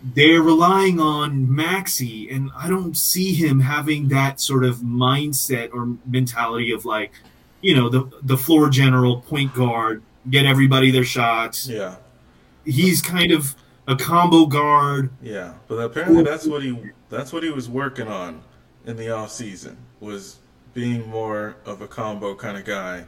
[0.03, 5.97] They're relying on Maxey, and I don't see him having that sort of mindset or
[6.07, 7.13] mentality of like,
[7.63, 11.97] you know, the the floor general, point guard, get everybody their shots yeah.
[12.65, 13.55] he's kind of
[13.87, 15.11] a combo guard.
[15.23, 16.79] Yeah, but apparently that's what he
[17.11, 18.43] that's what he was working on
[18.87, 20.39] in the off season was
[20.73, 23.05] being more of a combo kind of guy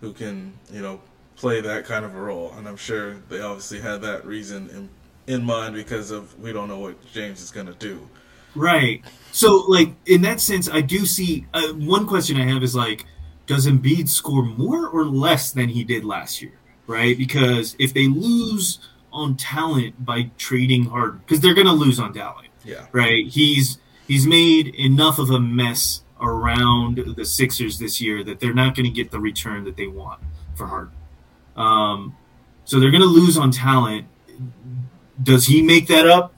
[0.00, 1.00] who can you know
[1.38, 2.52] play that kind of a role.
[2.56, 4.88] And I'm sure they obviously had that reason in
[5.28, 8.08] in mind because of we don't know what James is going to do.
[8.54, 9.04] Right.
[9.30, 13.04] So, like in that sense, I do see uh, one question I have is like,
[13.46, 16.52] does Embiid score more or less than he did last year?
[16.86, 17.16] Right?
[17.16, 18.78] Because if they lose
[19.12, 22.48] on talent by trading Harden, because they're going to lose on talent.
[22.64, 22.86] Yeah.
[22.92, 23.26] Right.
[23.26, 28.74] He's he's made enough of a mess around the Sixers this year that they're not
[28.74, 30.20] going to get the return that they want
[30.54, 30.94] for Harden.
[31.56, 32.16] Um,
[32.64, 34.06] so they're going to lose on talent.
[35.22, 36.34] Does he make that up?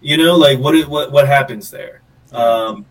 [0.00, 2.02] You know, like what what what happens there?
[2.32, 2.86] Um,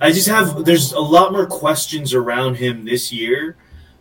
[0.00, 3.56] I just have there's a lot more questions around him this year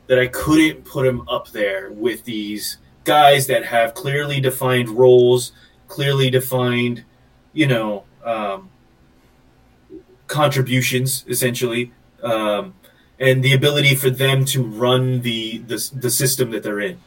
[0.08, 5.52] that I couldn't put him up there with these guys that have clearly defined roles,
[5.88, 7.04] clearly defined,
[7.54, 8.70] you know, um,
[10.30, 11.92] contributions essentially,
[12.24, 12.74] um,
[13.20, 16.98] and the ability for them to run the, the the system that they're in.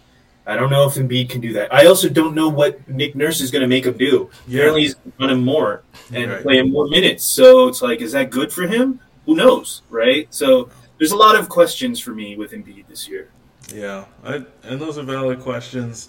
[0.45, 1.73] I don't know if Embiid can do that.
[1.73, 4.29] I also don't know what Nick Nurse is going to make him do.
[4.49, 4.59] Yeah.
[4.59, 6.43] Apparently, he's run him more and Right.
[6.43, 7.25] play him more minutes.
[7.25, 8.99] So it's like, is that good for him?
[9.27, 10.27] Who knows, right?
[10.35, 13.29] So there's a lot of questions for me with Embiid this year.
[13.73, 16.09] Yeah, I, and those are valid questions.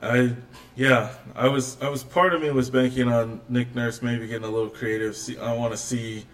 [0.00, 0.32] I
[0.74, 4.44] yeah, I was I was part of me was banking on Nick Nurse maybe getting
[4.48, 5.14] a little creative.
[5.14, 6.24] See, I want to see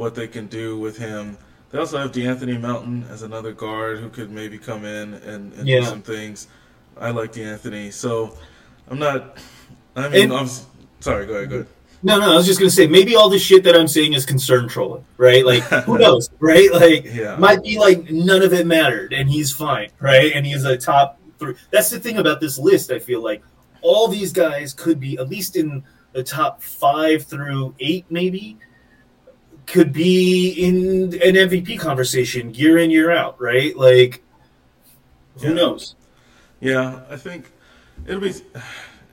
[0.00, 1.36] what they can do with him.
[1.70, 5.66] They also have De'Anthony Melton as another guard who could maybe come in and, and
[5.66, 6.48] do some things.
[6.98, 8.36] I like De'Anthony, so
[8.88, 9.36] I'm not.
[9.94, 10.66] I mean, And- obviously,
[11.00, 11.68] sorry, go ahead, go ahead.
[12.02, 14.24] No, no, I was just gonna say maybe all this shit that I'm saying is
[14.24, 15.44] concern trolling, right?
[15.44, 16.72] Like who knows, right?
[16.72, 17.36] Like Yeah.
[17.36, 20.32] might be like none of it mattered and he's fine, right?
[20.34, 21.54] And he's a top three.
[21.70, 22.90] That's the thing about this list.
[22.90, 23.42] I feel like
[23.82, 28.56] all these guys could be at least in the top five through eight, maybe
[29.70, 33.76] could be in an MVP conversation year in year out, right?
[33.76, 34.22] Like
[35.38, 35.54] who Yeah.
[35.54, 35.94] knows?
[36.60, 37.50] Yeah, I think
[38.06, 38.34] it'll be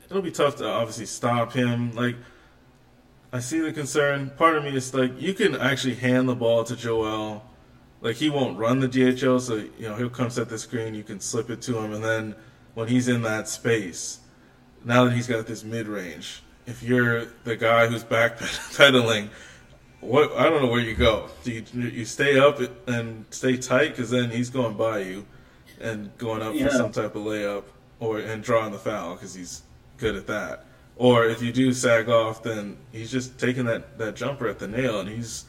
[0.09, 1.93] it'll be tough to obviously stop him.
[1.95, 2.15] Like
[3.31, 4.31] I see the concern.
[4.37, 7.43] Part of me is like you can actually hand the ball to Joel.
[8.01, 10.93] Like he won't run the DHO, so you know he'll come set the screen.
[10.93, 12.35] You can slip it to him, and then
[12.73, 14.19] when he's in that space,
[14.85, 19.29] now that he's got this mid range, if you're the guy who's backpedaling,
[20.07, 21.29] what I don't know where you go.
[21.43, 25.25] Do you you stay up and stay tight because then he's going by you
[25.79, 26.67] and going up Yeah.
[26.67, 27.63] for some type of layup
[27.99, 29.63] or and drawing the foul because he's
[29.97, 30.65] good at that.
[30.95, 34.67] Or if you do sag off, then he's just taking that, that jumper at the
[34.67, 35.45] nail and he's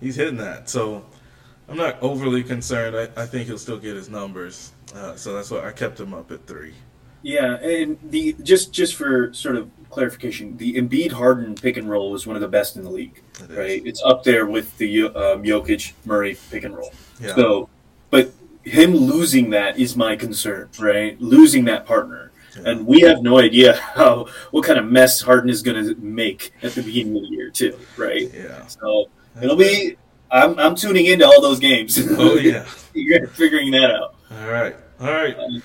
[0.00, 0.68] he's hitting that.
[0.68, 1.04] So
[1.68, 2.96] I'm not overly concerned.
[2.96, 4.72] I, I think he'll still get his numbers.
[4.94, 6.74] Uh, so that's why I kept him up at three.
[7.22, 12.10] Yeah, and the just just for sort of clarification, the Embiid Harden pick and roll
[12.10, 13.56] was one of the best in the league, It is.
[13.56, 13.82] right?
[13.84, 16.92] It's up there with the um, Jokic Murray pick and roll.
[17.20, 17.34] Yeah.
[17.34, 17.68] So,
[18.10, 18.30] but
[18.64, 21.20] him losing that is my concern, right?
[21.20, 22.70] Losing that partner, Yeah.
[22.70, 26.52] and we have no idea how what kind of mess Harden is going to make
[26.62, 28.30] at the beginning of the year, too, right?
[28.32, 28.66] yeah.
[28.66, 29.10] So
[29.42, 29.96] it'll be.
[30.32, 31.98] I'm, I'm tuning into all those games.
[32.12, 32.64] Oh yeah.
[32.94, 34.14] You're figuring that out.
[34.30, 34.76] All right.
[35.00, 35.36] All right.
[35.36, 35.60] Um,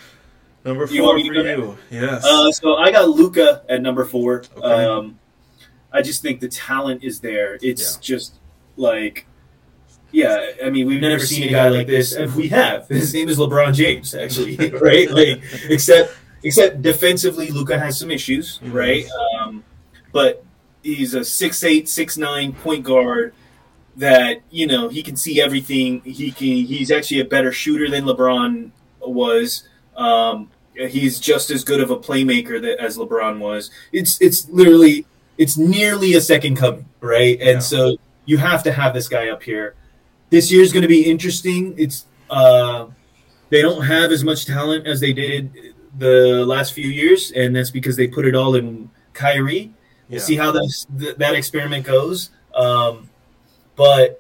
[0.65, 1.77] Number four me for you.
[1.91, 2.25] Yes.
[2.25, 4.43] Uh, so I got Luka at number four.
[4.57, 4.65] Okay.
[4.85, 5.19] Um,
[5.93, 7.59] I just think the talent is there.
[7.61, 8.01] It's Yeah.
[8.01, 8.39] just
[8.75, 9.27] like,
[10.11, 10.51] yeah.
[10.63, 12.13] I mean, we've never seen a guy like this.
[12.13, 15.09] If we have, his name is LeBron James, actually, right?
[15.09, 19.05] Like, except except defensively, Luka has some issues, right?
[19.39, 19.63] Um,
[20.11, 20.43] but
[20.81, 23.33] he's a six eight, six nine point guard
[23.97, 26.01] that you know he can see everything.
[26.01, 26.47] He can.
[26.65, 29.69] He's actually a better shooter than LeBron was.
[29.95, 33.71] Um, he's just as good of a playmaker that, as LeBron was.
[33.91, 35.05] It's it's literally
[35.37, 37.37] it's nearly a second coming, right?
[37.39, 37.59] And Yeah.
[37.59, 39.75] so you have to have this guy up here.
[40.29, 41.73] This year's going to be interesting.
[41.77, 42.87] It's uh,
[43.49, 45.51] they don't have as much talent as they did
[45.97, 49.71] the last few years, and that's because they put it all in Kyrie.
[50.09, 50.25] We'll Yeah.
[50.25, 52.31] see how this, th- that experiment goes.
[52.53, 53.09] Um,
[53.75, 54.19] but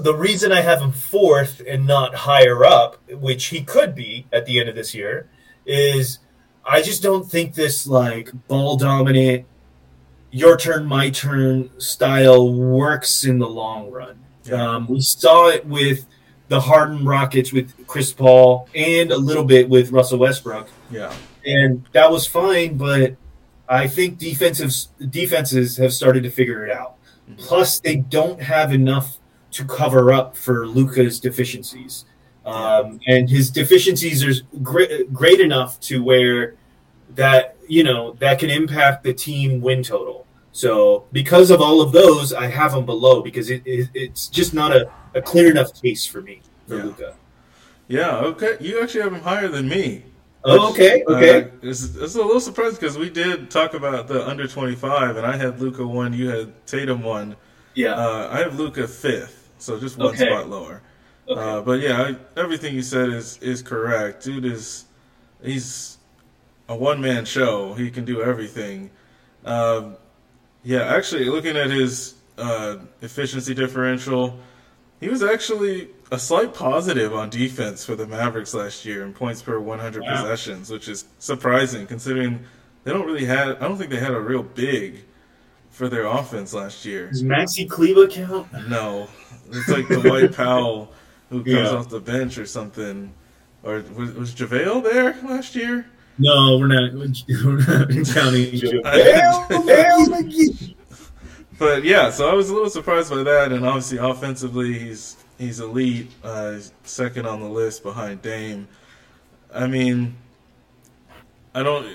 [0.00, 4.46] The reason I have him fourth and not higher up, which he could be at
[4.46, 5.28] the end of this year,
[5.66, 6.18] is
[6.64, 9.46] I just don't think this like ball dominant,
[10.30, 14.18] your turn, my turn style works in the long run.
[14.44, 14.74] Yeah.
[14.74, 16.06] Um, we saw it with
[16.48, 21.14] the Harden Rockets with Chris Paul and a little bit with Russell Westbrook yeah.
[21.46, 22.76] and that was fine.
[22.76, 23.16] But
[23.68, 24.72] I think defensive
[25.10, 26.96] defenses have started to figure it out.
[27.38, 29.18] Plus, they don't have enough
[29.52, 32.04] to cover up for Luka's deficiencies,
[32.44, 36.56] um, and his deficiencies are great, great enough to where
[37.14, 40.26] that you know that can impact the team win total.
[40.52, 44.52] So because of all of those, I have him below because it, it it's just
[44.52, 46.82] not a, a clear enough case for me for Yeah.
[46.84, 47.14] Luka.
[47.88, 48.56] Yeah, okay.
[48.60, 50.04] You actually have him higher than me.
[50.44, 51.42] Oh, okay, okay.
[51.44, 55.24] Uh, it's, it's a little surprising because we did talk about the under 25, and
[55.26, 57.36] I had Luka one, you had Tatum one.
[57.74, 57.94] yeah.
[57.94, 60.26] Uh, I have Luka fifth, so just one Okay.
[60.26, 60.82] spot lower.
[61.28, 61.40] okay.
[61.40, 64.24] Uh, but yeah, I, everything you said is is correct.
[64.24, 64.84] Dude is
[65.42, 65.98] he's
[66.68, 67.74] a one man show.
[67.74, 68.90] He can do everything.
[69.44, 69.96] Um,
[70.64, 74.38] yeah, actually, looking at his uh, efficiency differential,
[75.00, 79.42] he was actually a slight positive on defense for the Mavericks last year in points
[79.42, 80.10] per 100 Wow.
[80.22, 82.44] possessions, which is surprising considering
[82.84, 83.48] they don't really had.
[83.56, 85.04] I don't think they had a real big
[85.72, 87.08] for their offense last year.
[87.08, 88.46] Does Maxi Kleber count?
[88.68, 89.08] No,
[89.50, 90.92] it's like the Dwight Powell
[91.30, 91.70] who comes Yeah.
[91.70, 93.12] off the bench or something.
[93.64, 95.86] Or was, was JaVale there last year?
[96.18, 96.92] No, we're not.
[96.92, 97.16] We're not
[98.14, 98.52] counting.
[98.52, 100.74] Javale.
[101.58, 105.60] But yeah, so I was a little surprised by that, and obviously offensively, he's he's
[105.60, 108.66] elite, uh, second on the list behind Dame.
[109.54, 110.16] I mean,
[111.54, 111.86] I don't.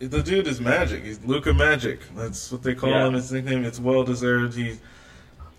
[0.00, 1.04] The dude is magic.
[1.04, 2.00] He's Luka Magic.
[2.16, 3.06] That's what they call Yeah.
[3.06, 3.14] him.
[3.14, 3.64] His nickname.
[3.64, 4.56] It's well deserved.
[4.56, 4.78] He,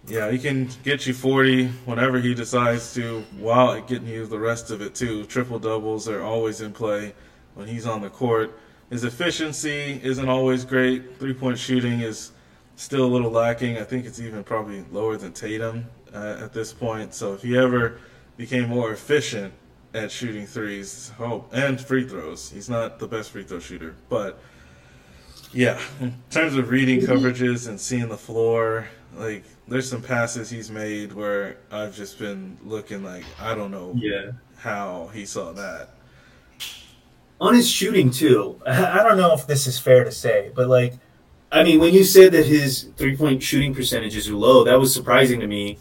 [0.08, 4.72] yeah, he can get you forty whenever he decides to, while getting you the rest
[4.72, 5.24] of it too.
[5.26, 7.14] Triple doubles are always in play
[7.54, 8.60] when he's on the court.
[8.90, 11.18] His efficiency isn't always great.
[11.18, 12.32] Three point shooting is
[12.76, 13.78] still a little lacking.
[13.78, 17.14] I think it's even probably lower than Tatum uh, at this point.
[17.14, 18.00] So if he ever
[18.36, 19.54] became more efficient
[19.96, 24.40] at shooting threes, oh, and free throws, he's not the best free throw shooter, but
[25.54, 30.70] yeah, in terms of reading coverages and seeing the floor, like there's some passes he's
[30.70, 34.32] made where I've just been looking like I don't know Yeah.
[34.58, 35.92] how he saw that.
[37.40, 40.68] On his shooting too, I I don't know if this is fair to say, but
[40.68, 40.94] like,
[41.52, 44.94] I mean, when you said that his three point shooting percentages are low, that was
[44.94, 45.78] surprising to me.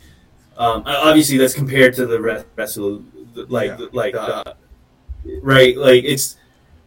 [0.57, 3.03] Um, obviously, that's compared to the rest, rest of the,
[3.35, 3.87] like, Yeah.
[3.92, 4.44] like, uh,
[5.42, 5.77] right?
[5.77, 6.37] Like, it's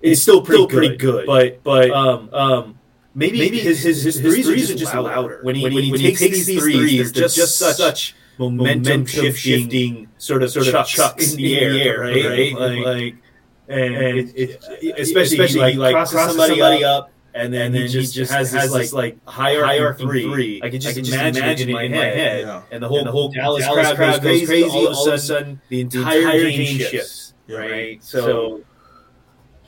[0.01, 2.79] it's still pretty, Still pretty good, but but um, um,
[3.15, 5.39] maybe, maybe his his, his, threes, are just louder.
[5.41, 10.67] When he when he, takes, these threes, they're just, such momentum shifting sort of sort
[10.67, 12.53] of chucks, in the air, right?
[12.53, 13.15] Like, like
[13.67, 17.87] and, it, it, especially, especially he like, crosses somebody, up, and then, and then he
[17.87, 20.23] just, has, has this like, higher hierarchy three.
[20.23, 20.61] three.
[20.63, 22.61] I can just, imagine, imagine it in my head, Yeah.
[22.71, 24.63] and the whole, the whole Dallas, crowd, goes crazy.
[24.63, 27.57] All, of a sudden, the entire, game shifts, Yeah.
[27.57, 28.03] right?
[28.03, 28.61] So.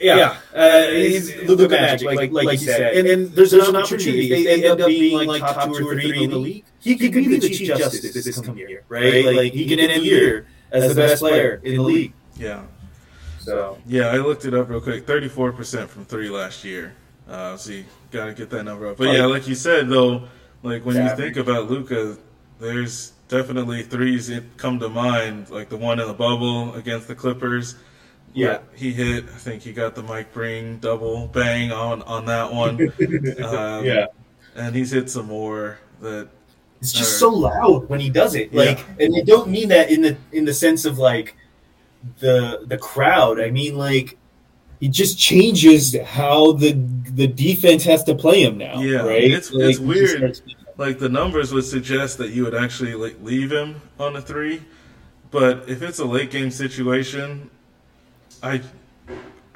[0.01, 4.31] Yeah, uh, he's Luka Magic, like, like, you said, and then there's, an opportunity.
[4.31, 6.63] If they end up being like top two or three in the league.
[6.79, 9.25] He could be the chief justice this coming year, right?
[9.25, 12.13] Like he can end the year as the best player in the league.
[12.37, 12.63] Yeah.
[13.39, 15.05] So Yeah, I looked it up real quick.
[15.05, 16.93] Thirty-four percent from three last year.
[17.29, 18.97] Uh, so you gotta get that number up.
[18.97, 20.23] But yeah, like you said though,
[20.63, 22.17] like when you think about Luka,
[22.59, 25.49] there's definitely threes that come to mind.
[25.49, 27.75] Like the one in the bubble against the Clippers.
[28.33, 28.59] Yeah.
[28.75, 29.25] he hit.
[29.25, 32.81] I think he got the Mike Breen double bang on on that one.
[33.43, 34.07] um, yeah,
[34.55, 36.29] and he's hit some more that
[36.81, 38.51] it's just Or- so loud when he does it.
[38.51, 38.61] Yeah.
[38.61, 41.35] Like, and I don't mean that in the in the sense of like
[42.19, 43.39] the the crowd.
[43.39, 44.17] I mean like
[44.79, 46.73] He just changes how the
[47.13, 48.79] the defense has to play him now.
[48.81, 49.23] Yeah, right.
[49.23, 50.39] it's- it's weird.
[50.77, 54.61] like the numbers would suggest that you would actually like leave him on a three,
[55.31, 57.49] but if it's a late game situation,
[58.41, 58.61] I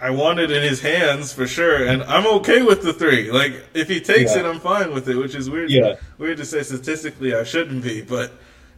[0.01, 3.31] I want it in his hands for sure, and I'm okay with the three.
[3.31, 4.41] Like if he takes Yeah.
[4.41, 5.71] it, I'm fine with it, which is weird.
[5.71, 5.95] Yeah.
[6.17, 8.33] weird to say statistically I shouldn't be, but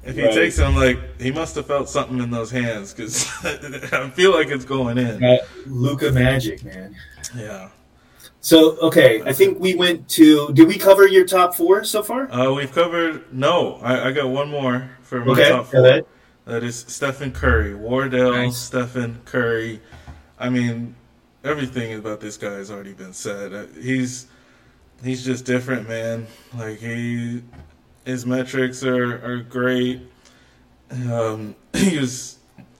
[0.06, 0.34] if he Right.
[0.34, 4.32] takes it, I'm like he must have felt something in those hands because I feel
[4.34, 5.24] like it's going in.
[5.24, 6.96] Uh, Luka Magic, man.
[7.36, 7.70] Yeah,
[8.40, 10.52] So okay, I think we went to.
[10.54, 12.32] Did we cover your top four so far?
[12.32, 13.34] uh, we've covered.
[13.34, 15.86] No, I, I got one more for my Okay, top go four.
[15.88, 16.06] ahead.
[16.46, 17.74] That is Stephen Curry.
[17.74, 18.58] Wardell, Nice.
[18.58, 19.82] Stephen Curry.
[20.38, 20.96] I mean,
[21.44, 23.52] everything about this guy has already been said.
[23.54, 24.28] Uh, He's
[25.04, 26.28] he's just different, man.
[26.56, 27.42] Like he,
[28.06, 30.02] his metrics are are great.
[30.92, 32.38] Um, he was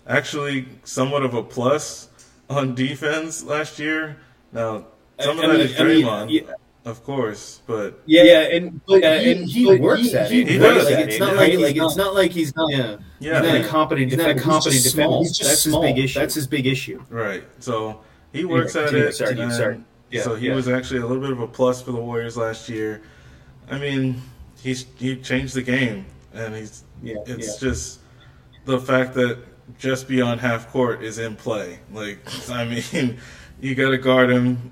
[0.08, 2.10] actually somewhat of a plus
[2.50, 4.18] on defense last year.
[4.54, 4.86] Now,
[5.20, 6.54] some I- of I that mean- is I mean, Draymond, yeah.
[6.86, 10.30] of course, but Yeah, yeah, and but Yeah, he, and- he but works he- at
[10.32, 10.48] he it.
[10.48, 11.38] He does Like, it, it's he not does.
[11.40, 12.72] like He's like not- it's not like he's not.
[12.72, 12.98] yeah.
[13.20, 15.08] yeah, He's not a competent He's not a competent he's defender.
[15.08, 15.24] small.
[15.24, 15.82] He's just That's small.
[15.82, 16.20] his big issue.
[16.20, 17.04] That's his big issue.
[17.10, 17.44] Right.
[17.60, 18.02] So
[18.32, 19.08] he works Anyway, at continue.
[19.10, 19.16] it.
[19.16, 19.80] Sorry, and sorry.
[20.12, 20.56] Yeah, so he yeah.
[20.56, 23.02] was actually a little bit of a plus for the Warriors last year.
[23.72, 24.22] I mean,
[24.66, 28.00] he's he changed the game, and he's Yeah, it's just
[28.66, 29.38] the fact that
[29.78, 31.80] just beyond half court is in play.
[31.94, 33.18] Like I mean,
[33.62, 34.72] you got to guard him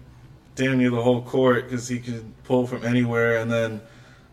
[0.56, 3.82] damn near the whole court because he can pull from anywhere, and then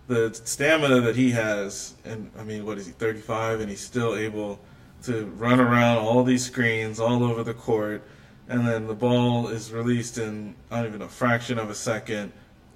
[0.09, 4.17] the stamina that he has, and I mean, what is he, 35, and he's still
[4.17, 4.59] able
[5.05, 8.03] to run around all these screens all over the court,
[8.49, 12.33] and then the ball is released in not even a fraction of a second.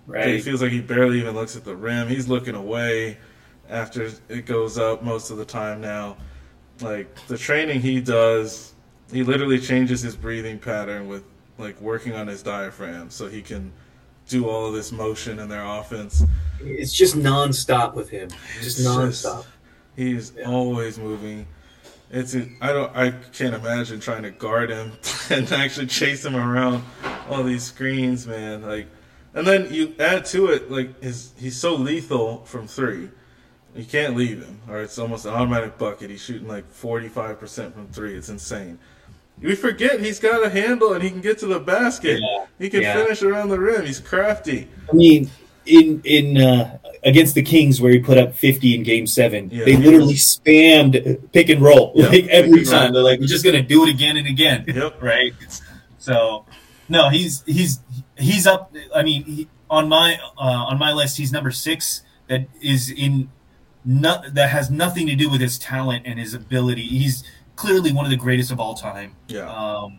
[0.06, 0.28] Right.
[0.28, 2.08] It feels like he barely even looks at the rim.
[2.08, 3.16] He's looking away
[3.68, 6.16] after it goes up most of the time now.
[6.80, 8.74] Like the training he does,
[9.10, 11.24] he literally changes his breathing pattern with
[11.56, 13.72] like working on his diaphragm so he can
[14.28, 16.24] do all of this motion in their offense.
[16.60, 18.28] It's just nonstop with him.
[18.60, 19.44] Just It's nonstop.
[19.96, 20.50] He's Yeah.
[20.50, 21.46] always moving.
[22.10, 24.92] It's I don't I can't imagine trying to guard him
[25.30, 26.82] and actually chase him around
[27.30, 28.62] all these screens, man.
[28.62, 28.86] Like,
[29.34, 33.08] and then you add to it like his he's so lethal from three.
[33.76, 36.08] You can't leave him, or it's almost an automatic bucket.
[36.10, 38.14] He's shooting like forty five percent from three.
[38.14, 38.78] It's insane.
[39.42, 42.20] We forget he's got a handle and he can get to the basket.
[42.22, 42.46] Yeah.
[42.58, 42.94] He can Yeah.
[43.02, 43.84] finish around the rim.
[43.84, 44.68] He's crafty.
[44.88, 45.28] I mean,
[45.66, 49.64] in in uh, against the Kings where he put up 50 in Game Seven, Yeah.
[49.64, 52.78] they literally spammed pick and roll Yeah, like every and roll.
[52.78, 52.92] time.
[52.92, 55.02] They're like, "We're just gonna do it again and again." Yep.
[55.02, 55.32] right?
[55.98, 56.44] So,
[56.88, 57.80] no, he's he's
[58.16, 58.74] he's up.
[58.94, 62.02] I mean, he, on my uh, on my list, he's number six.
[62.28, 63.30] That is in
[63.84, 66.82] that has nothing to do with his talent and his ability.
[66.82, 67.22] He's
[67.56, 69.14] clearly one of the greatest of all time.
[69.28, 69.50] Yeah.
[69.50, 69.98] Um,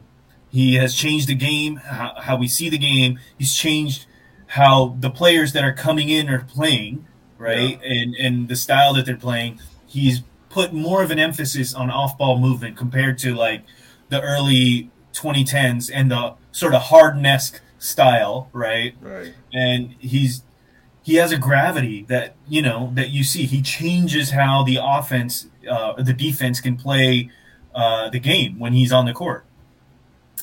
[0.49, 3.19] he has changed the game, how, how we see the game.
[3.37, 4.05] He's changed
[4.47, 7.05] how the players that are coming in are playing,
[7.37, 7.79] right?
[7.83, 9.59] And and the style that they're playing.
[9.85, 13.63] He's put more of an emphasis on off-ball movement compared to like
[14.09, 18.95] the early 2010s and the sort of Harden-esque style, right?
[19.01, 19.33] Right.
[19.53, 20.41] and he's
[21.03, 23.45] he has a gravity that you know that you see.
[23.45, 27.29] He changes how the offense, uh, the defense can play
[27.75, 29.45] uh, the game when he's on the court.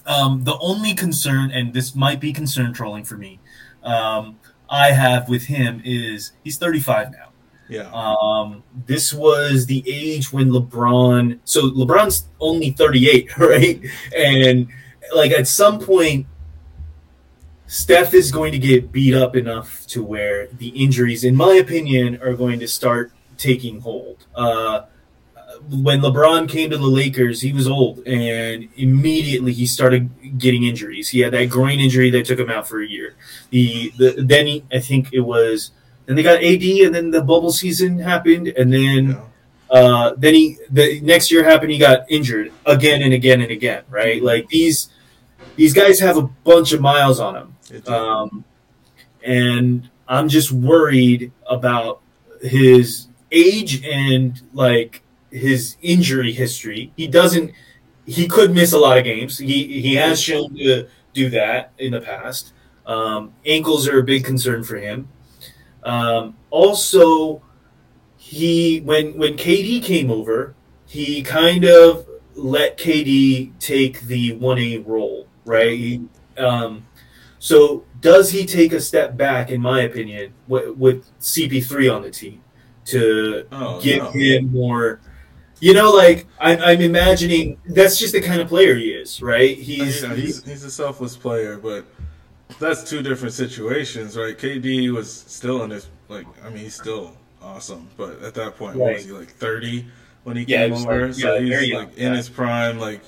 [0.06, 3.40] Um, the only concern, and this might be concern trolling for me,
[3.82, 4.38] um,
[4.68, 7.28] I have with him is he's 35 now.
[7.68, 7.90] Yeah.
[7.92, 11.38] Um, This was the age when LeBron.
[11.44, 13.80] So LeBron's only 38, right?
[14.16, 14.68] And
[15.14, 16.26] like at some point,
[17.66, 22.20] Steph is going to get beat up enough to where the injuries, in my opinion,
[22.22, 24.26] are going to start taking hold.
[24.34, 24.82] Uh,
[25.70, 31.10] when LeBron came to the Lakers, he was old, and immediately he started getting injuries.
[31.10, 33.14] He had that groin injury that took him out for a year.
[33.50, 35.70] The, the then he, I think it was
[36.06, 39.20] then they got AD, and then the bubble season happened, and then yeah.
[39.70, 41.70] uh, then he the next year happened.
[41.70, 43.84] He got injured again and again and again.
[43.88, 44.88] Right, like these
[45.57, 48.44] these guys have a bunch of miles on them, um,
[49.22, 52.00] and I'm just worried about
[52.40, 56.92] his age and like his injury history.
[56.96, 57.53] He doesn't.
[58.05, 59.38] He could miss a lot of games.
[59.38, 62.53] He he has shown to do that in the past.
[62.86, 65.09] Um, ankles are a big concern for him.
[65.84, 67.42] Um, also,
[68.16, 70.55] he when when KD came over,
[70.86, 75.72] he kind of let KD take the one A role, right?
[75.78, 76.03] He,
[76.38, 76.84] um,
[77.38, 82.11] so does he take a step back, in my opinion, with, with CP3 on the
[82.11, 82.43] team
[82.86, 84.11] to Oh, give no.
[84.11, 85.01] him more?
[85.61, 89.57] You know, like I'm, I'm imagining that's just the kind of player he is, right?
[89.57, 91.84] He's, Yeah, he's he's a selfless player, but
[92.59, 94.36] that's two different situations, right?
[94.36, 98.76] KD was still in his like, I mean, he's still awesome, but at that point,
[98.76, 99.86] what was he like thirty
[100.24, 101.07] when he Yeah, came over?
[101.07, 103.03] like- so yeah, he's like in his prime, like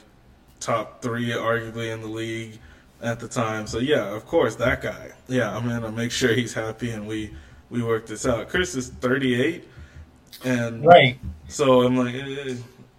[0.65, 2.59] top three, arguably in the league
[3.03, 3.67] at the time.
[3.67, 5.11] So yeah, of course, that guy.
[5.29, 7.35] Yeah, I'm gonna make sure he's happy, and we
[7.71, 8.49] we work this out.
[8.49, 9.69] Chris is thirty eight,
[10.45, 11.19] and right.
[11.49, 12.55] so I'm like, eh,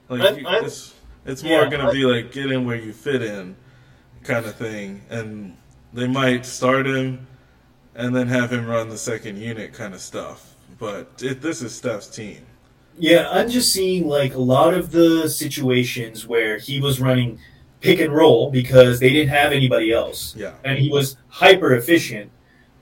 [0.10, 0.94] like I'm- you- I'm- it's
[1.26, 3.56] it's more yeah, gonna I- be like get in where you fit in,
[4.24, 5.02] kind of thing.
[5.10, 5.58] And
[5.94, 7.26] they might start him,
[7.96, 10.54] and then have him run the second unit, kind of stuff.
[10.78, 12.46] But it, this is Steph's team.
[12.98, 17.40] Yeah, I'm just seeing like a lot of the situations where he was running
[17.86, 20.36] pick and roll because they didn't have anybody else.
[20.36, 22.32] Yeah, And he was hyper efficient.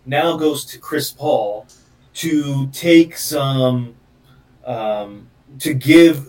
[0.05, 1.67] Now goes to Chris Paul
[2.15, 3.95] to take some,
[4.65, 5.29] um,
[5.59, 6.27] to give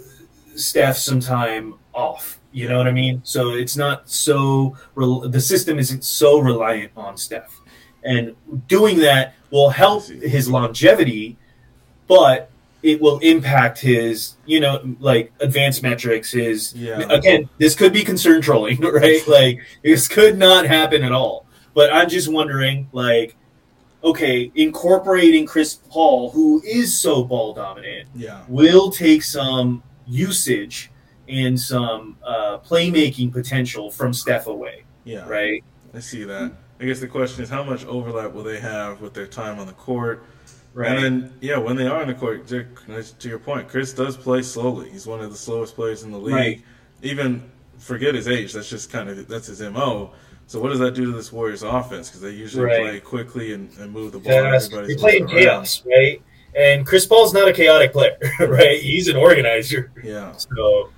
[0.57, 2.41] Steph some time off.
[2.53, 3.20] You know what I mean?
[3.25, 7.61] So it's not so, the system isn't so reliant on Steph.
[8.03, 8.37] And
[8.68, 11.37] doing that will help his longevity,
[12.07, 12.51] but
[12.85, 17.01] it will impact his, you know, like advanced metrics, his yeah.
[17.09, 19.26] again, this could be concern trolling, right?
[19.26, 21.47] Like this could not happen at all.
[21.72, 23.37] But I'm just wondering, like,
[24.05, 30.93] okay, incorporating Chris Paul, who is so ball dominant, Yeah, will take some usage
[31.26, 35.26] and some uh, playmaking potential from Steph away, yeah.
[35.26, 35.64] right?
[35.95, 36.53] I see that.
[36.78, 39.66] I guess the question is how much overlap will they have with their time on
[39.66, 40.22] the court?
[40.75, 40.91] Right.
[40.91, 42.66] And then, yeah, when they are on the court, to,
[43.20, 44.91] to your point, Chris does play slowly.
[44.91, 46.35] He's one of the slowest players in the league.
[46.35, 46.62] Right.
[47.03, 47.49] Even
[47.79, 48.53] forget his age.
[48.53, 50.12] That's just kind of that's his mo.
[50.47, 52.09] So what does that do to this Warriors offense?
[52.09, 52.81] Because they usually Right.
[52.83, 54.33] play quickly and, and move the ball.
[54.87, 55.45] They play in moving around.
[55.45, 56.20] chaos, right?
[56.57, 58.81] And Chris Paul's not a chaotic player, right?
[58.81, 59.91] He's an organizer.
[60.03, 60.33] Yeah.
[60.39, 60.91] So,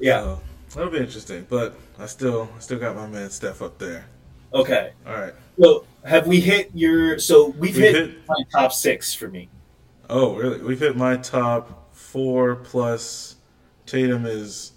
[0.00, 0.20] yeah.
[0.20, 0.40] So,
[0.80, 1.46] that'll be interesting.
[1.48, 4.06] But I still I still got my man Steph up there.
[4.52, 4.92] Okay.
[5.06, 5.34] All right.
[5.56, 7.18] Well, have we hit your?
[7.18, 9.48] So we've We hit, hit- my top six for me.
[10.10, 10.62] Oh, really?
[10.62, 13.36] We've hit my top four plus
[13.86, 14.72] Tatum is.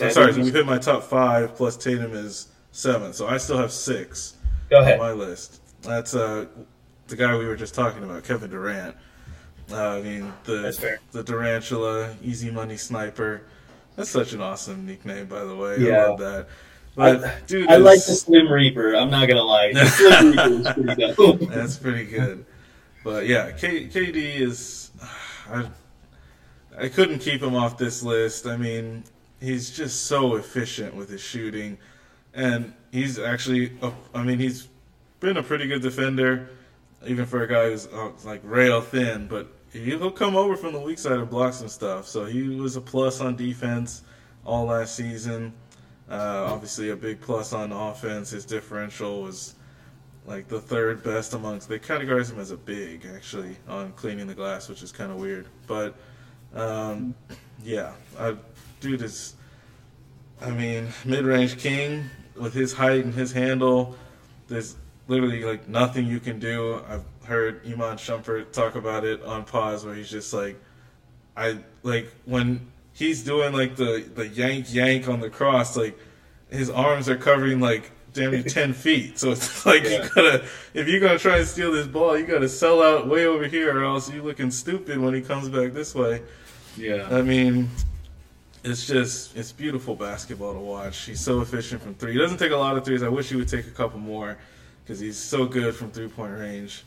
[0.00, 3.12] I'm sorry, so we've hit my top five plus Tatum is seven.
[3.12, 4.34] So I still have six
[4.68, 5.62] Go on my list.
[5.82, 6.46] That's uh,
[7.06, 8.96] the guy we were just talking about, Kevin Durant.
[9.70, 13.42] Uh, I mean, the the Durantula, easy money sniper.
[13.94, 15.76] That's such an awesome nickname, by the way.
[15.78, 16.04] Yeah.
[16.04, 16.48] I love that.
[16.96, 18.94] But dude, I like the Slim Reaper.
[18.96, 19.72] I'm not gonna lie.
[19.72, 21.46] The Slim Reaper is pretty.
[21.46, 22.46] That's pretty good.
[23.04, 24.90] But yeah, K- KD is.
[25.50, 25.68] I,
[26.78, 28.46] I couldn't keep him off this list.
[28.46, 29.04] I mean,
[29.40, 31.76] he's just so efficient with his shooting,
[32.32, 33.72] and he's actually.
[33.82, 34.68] A, I mean, he's
[35.20, 36.48] been a pretty good defender,
[37.06, 39.28] even for a guy who's uh, like rail thin.
[39.28, 42.06] But he'll come over from the weak side and block some stuff.
[42.06, 44.02] So he was a plus on defense
[44.46, 45.52] all last season.
[46.08, 48.30] Uh, obviously, a big plus on offense.
[48.30, 49.56] His differential was
[50.24, 51.68] like the third best amongst.
[51.68, 55.18] They categorize him as a big actually on cleaning the glass, which is kind of
[55.18, 55.46] weird.
[55.66, 55.94] But
[56.54, 57.14] um,
[57.62, 58.36] yeah, I,
[58.80, 59.34] dude is.
[60.40, 63.96] I mean, mid-range king with his height and his handle.
[64.48, 64.76] There's
[65.08, 66.82] literally like nothing you can do.
[66.88, 70.60] I've heard Iman Shumpert talk about it on pause where he's just like,
[71.36, 72.66] I like when
[72.96, 75.98] he's doing like the the yank yank on the cross, like
[76.50, 79.18] his arms are covering like damn near ten feet.
[79.18, 80.02] So it's like Yeah.
[80.04, 80.44] you gotta
[80.74, 83.78] if you're gonna try and steal this ball, you gotta sell out way over here,
[83.78, 86.22] or else you're looking stupid when he comes back this way.
[86.76, 87.06] Yeah.
[87.10, 87.68] I mean,
[88.64, 91.04] it's just it's beautiful basketball to watch.
[91.04, 92.12] He's so efficient from three.
[92.12, 93.02] He doesn't take a lot of threes.
[93.02, 94.38] I wish he would take a couple more
[94.82, 96.84] because he's so good from three point range.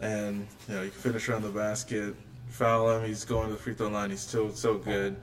[0.00, 2.16] And you know, you can finish around the basket,
[2.48, 3.04] foul him.
[3.06, 4.10] He's going to the free throw line.
[4.10, 5.14] He's still so good.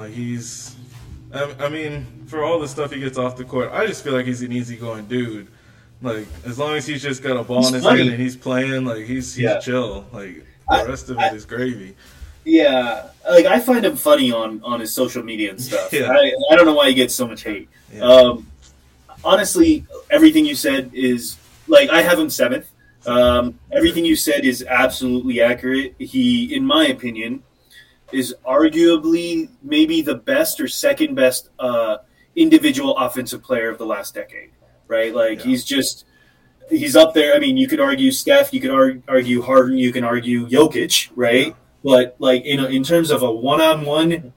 [0.00, 0.76] Like he's,
[1.32, 4.14] I, I mean, for all the stuff he gets off the court, I just feel
[4.14, 5.48] like he's an easygoing dude.
[6.02, 7.98] Like as long as he's just got a ball He's in his funny.
[8.00, 9.58] hand and he's playing, like he's he's Yeah.
[9.60, 10.06] chill.
[10.12, 11.94] Like I- the rest of I- it is gravy.
[12.46, 15.92] Yeah, like I find him funny on on his social media and stuff.
[15.92, 16.10] Yeah.
[16.10, 17.68] I, I don't know why he gets so much hate.
[17.92, 18.00] Yeah.
[18.02, 18.46] Um,
[19.22, 21.36] honestly, everything you said is
[21.68, 22.66] like I have him seventh.
[23.06, 25.94] Um, everything you said is absolutely accurate.
[25.98, 27.42] He, in my opinion,
[28.12, 31.98] is arguably maybe the best or second best uh,
[32.36, 34.50] individual offensive player of the last decade.
[34.88, 35.14] Right?
[35.14, 35.44] Like Yeah.
[35.44, 36.04] he's just
[36.68, 37.34] he's up there.
[37.34, 41.10] I mean, you could argue Steph, you could ar- argue Harden, you can argue Jokic,
[41.14, 41.48] right?
[41.48, 41.52] Yeah.
[41.84, 44.32] But like in in terms of a one on one,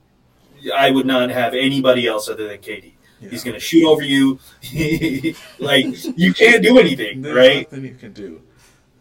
[0.74, 2.92] I would not have anybody else other than KD.
[3.20, 3.30] Yeah.
[3.30, 4.38] He's going to shoot over you.
[5.58, 7.70] like you can't do anything, There's right?
[7.72, 8.42] nothing you can do.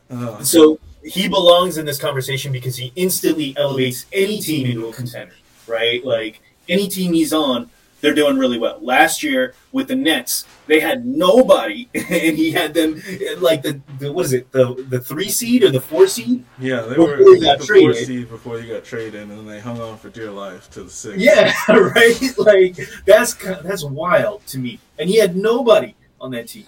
[0.10, 4.93] Uh, So he belongs in this conversation because he instantly elevates any team into a
[4.93, 5.36] contender,
[5.68, 6.04] right?
[6.06, 7.70] Like any team he's on,
[8.04, 8.80] they're doing really well.
[8.82, 13.01] Last year with the Nets, they had nobody, and he had them
[13.38, 16.43] like the, the what is it the the three seed or the four seed?
[16.60, 18.06] yeah, they were the four traded.
[18.06, 20.89] seed before he got traded, and then they hung on for dear life to the
[20.89, 21.18] six.
[21.18, 22.38] Yeah, right.
[22.38, 24.80] Like that's that's wild to me.
[24.99, 26.66] And he had nobody on that team.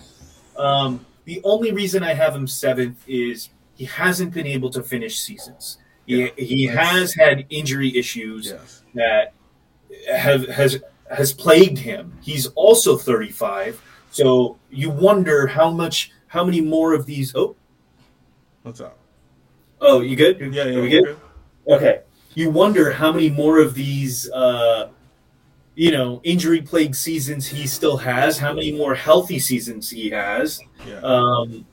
[0.56, 5.20] Um, the only reason I have him seventh is he hasn't been able to finish
[5.20, 5.78] seasons.
[6.06, 8.84] He, Yeah, he that's- has had injury issues Yes.
[8.96, 9.34] that
[10.12, 10.80] have has
[11.12, 12.18] has plagued him.
[12.24, 13.80] He's also 35,
[14.12, 17.36] so you wonder how much, how many more of these.
[17.36, 17.56] Oh,
[18.64, 18.98] What's up?
[19.82, 20.40] oh, you good?
[20.40, 20.78] Yeah, yeah.
[20.78, 21.18] Are we good?
[21.68, 22.02] Okay.
[22.34, 24.90] You wonder how many more of these, uh,
[25.76, 30.60] you know, injury plagued seasons he still has, how many more healthy seasons he has.
[30.88, 31.00] Yeah.
[31.02, 31.66] Um,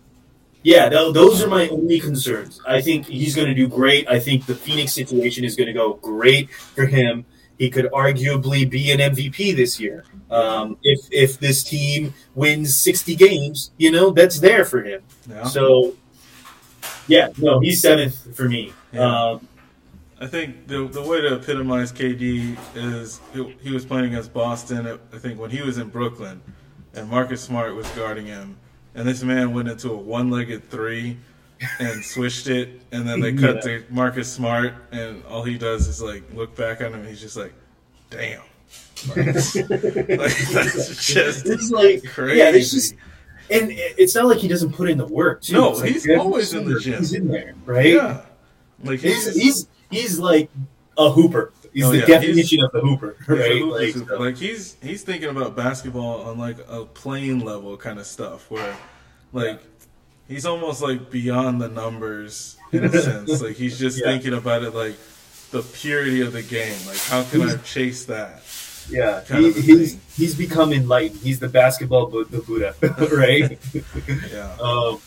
[0.63, 2.61] yeah, tho- those are my only concerns.
[2.67, 4.09] I think he's going to do great.
[4.09, 7.25] I think the Phoenix situation is going to go great for him.
[7.59, 10.05] He could arguably be an MVP this year.
[10.31, 15.03] Um, if if this team wins 60 games, you know, that's there for him.
[15.29, 15.45] yeah.
[15.45, 15.95] So,
[17.07, 18.73] yeah, no, he's seventh for me.
[18.93, 19.31] Yeah.
[19.31, 19.49] Um,
[20.21, 24.99] I think the the way to epitomize KD is he, he was playing against Boston.
[25.13, 26.41] I think when he was in Brooklyn,
[26.95, 28.57] and Marcus Smart was guarding him,
[28.95, 31.17] and this man went into a one-legged three
[31.79, 36.03] and switched it, and then they cut to Marcus Smart, and all he does is
[36.03, 37.53] like look back at him, and he's just like,
[38.11, 38.43] "Damn."
[39.09, 39.35] Like, like,
[39.67, 42.39] that's just it's like crazy.
[42.39, 42.95] yeah, there's just
[43.51, 45.43] and it's not like he doesn't put in the work.
[45.43, 45.55] Too.
[45.55, 46.99] No, like he's always in the gym.
[46.99, 47.87] He's in there, right?
[47.87, 48.23] Yeah,
[48.85, 50.51] like He's, he's, he's he's like
[50.97, 51.53] a hooper.
[51.73, 53.65] He's Oh, the yeah, he's- definition of the hooper, right?
[53.65, 58.07] Like, so- like he's he's thinking about basketball on like a plane level kind of
[58.07, 58.77] stuff where
[59.33, 59.61] like
[60.29, 64.07] he's almost like beyond the numbers in a sense like he's just Yeah.
[64.07, 64.97] thinking about it like
[65.51, 68.43] the purity of the game like how can I chase that
[68.91, 71.21] yeah, he, he's he's become enlightened.
[71.21, 72.75] He's the basketball Bu- the Buddha,
[73.17, 73.57] right?
[74.33, 74.99] yeah um,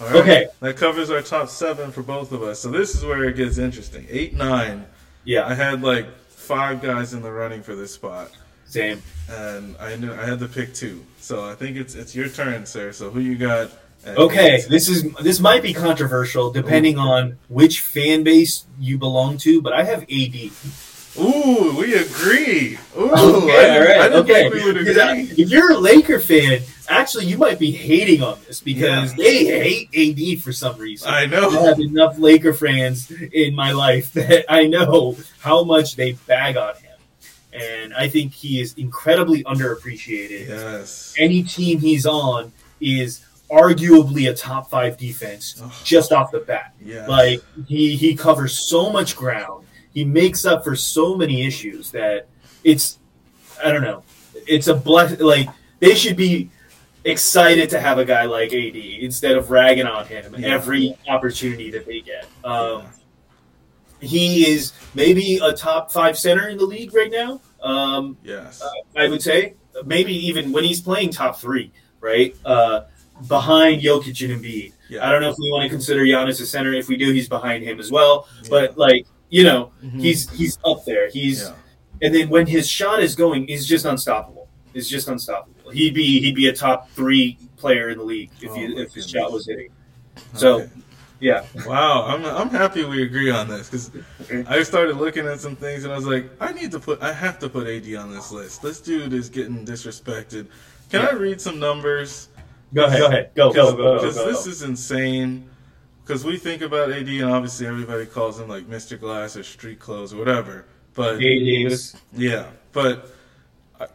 [0.00, 0.14] right.
[0.16, 0.46] okay.
[0.60, 3.58] that covers our top seven for both of us so this is where it gets
[3.58, 4.84] interesting eight nine
[5.24, 8.30] yeah, I had like five guys in the running for this spot
[8.64, 9.02] same.
[9.30, 12.66] and I knew I had to pick two so I think it's it's your turn
[12.66, 13.70] sir so who you got
[14.04, 14.68] Okay, eight?
[14.68, 19.72] this is this might be controversial depending on which fan base you belong to, but
[19.72, 20.50] I have AD.
[21.18, 22.78] Ooh, we agree.
[22.98, 24.50] Ooh, Okay, I, right, I didn't okay.
[24.50, 25.34] think we would I- uh, agree.
[25.42, 29.24] If you're a Laker fan, actually, you might be hating on this because Yeah.
[29.24, 31.08] they hate AD for some reason.
[31.10, 31.50] I know.
[31.50, 36.56] I have enough Laker fans in my life that I know how much they bag
[36.56, 36.96] on him,
[37.52, 40.48] and I think he is incredibly underappreciated.
[40.48, 41.14] Yes.
[41.18, 45.70] Any team he's on is arguably a top five defense Ugh.
[45.84, 46.72] just off the bat.
[46.82, 47.06] Yeah.
[47.06, 49.61] Like he he covers so much ground.
[49.94, 52.26] He makes up for so many issues that
[52.64, 52.98] it's
[53.62, 54.02] I don't know.
[54.46, 55.48] It's a bless like
[55.80, 56.50] they should be
[57.04, 60.48] excited to have a guy like AD instead of ragging on him Yeah.
[60.54, 62.26] every opportunity that they get.
[62.44, 62.84] Um,
[64.00, 67.40] he is maybe a top five center in the league right now.
[67.62, 68.62] Um, yes.
[68.96, 72.34] I would say maybe even when he's playing top three, right?
[72.44, 72.82] Uh,
[73.28, 74.72] behind Jokic and Embiid.
[74.88, 75.06] Yeah.
[75.06, 76.72] I don't know if we want to consider Giannis a center.
[76.72, 78.26] If we do, he's behind him as well.
[78.42, 78.48] Yeah.
[78.50, 80.00] But like you know, Mhm.
[80.00, 81.08] he's he's up there.
[81.10, 81.54] He's Yeah.
[82.02, 84.46] and then when his shot is going, he's just unstoppable.
[84.74, 85.70] It's just unstoppable.
[85.72, 88.82] He'd be he'd be a top three player in the league if Oh, he, my
[88.82, 89.70] if his shot was hitting.
[90.34, 90.68] So Okay.
[91.20, 93.90] yeah, Wow, I'm I'm happy we agree on this because
[94.48, 97.12] I started looking at some things and I was like, I need to put, I
[97.12, 98.60] have to put AD on this list.
[98.62, 100.46] This dude is getting disrespected.
[100.90, 102.28] Can I read some numbers?
[102.74, 103.76] go ahead, go ahead, go go go.
[103.76, 104.26] go, Because go.
[104.30, 105.48] this is insane.
[106.04, 108.98] Because we think about AD and obviously everybody calls him like Mr.
[108.98, 110.64] Glass or Street Clothes or whatever.
[110.94, 111.96] But Davis.
[112.12, 113.14] Yeah, but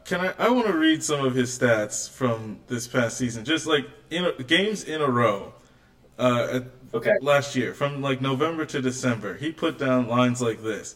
[0.06, 0.34] can I?
[0.40, 4.26] I want to read some of his stats from this past season, just like in
[4.26, 5.54] a, games in a row.
[6.18, 6.62] Uh,
[6.94, 7.16] Okay.
[7.22, 10.96] last year, from like November to December, he put down lines like this: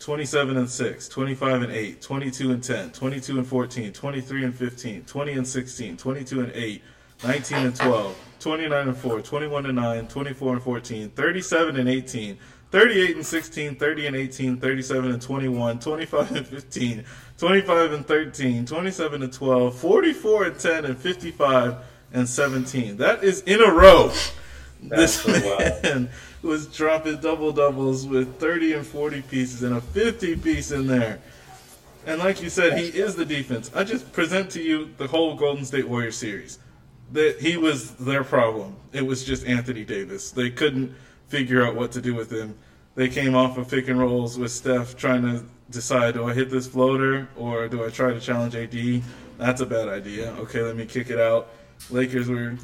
[0.00, 5.04] 27 and 6, 25 and 8, 22 and 10, 22 and 14, 23 and 15,
[5.04, 6.82] 20 and 16, 22 and 8,
[7.22, 12.38] 19 and 12, 29 and 4, 21 and 9, 24 and 14, 37 and 18,
[12.70, 17.04] 38 and 16, 30 and 18, 37 and 21, 25 and 15,
[17.38, 21.76] 25 and 13, 27 and 12, 44 and 10, and 55
[22.12, 22.96] and 17.
[22.96, 24.10] That is in a row.
[24.82, 26.08] That's this so man
[26.42, 31.20] was dropping double doubles with 30 and 40 pieces and a 50 piece in there.
[32.06, 33.70] And like you said, he is the defense.
[33.74, 36.58] I just present to you the whole Golden State Warriors series.
[37.12, 38.76] That he was their problem.
[38.92, 40.30] It was just Anthony Davis.
[40.30, 40.94] They couldn't
[41.28, 42.56] figure out what to do with him.
[42.94, 46.50] They came off of pick and rolls with Steph trying to decide do I hit
[46.50, 49.02] this floater or do I try to challenge AD?
[49.38, 50.32] That's a bad idea.
[50.32, 51.48] Okay, let me kick it out.
[51.88, 52.56] Lakers were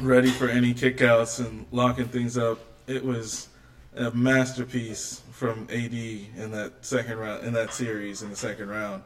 [0.00, 2.58] ready for any kickouts and locking things up.
[2.86, 3.48] It was
[3.96, 9.02] a masterpiece from AD in that second round in that series in the second round.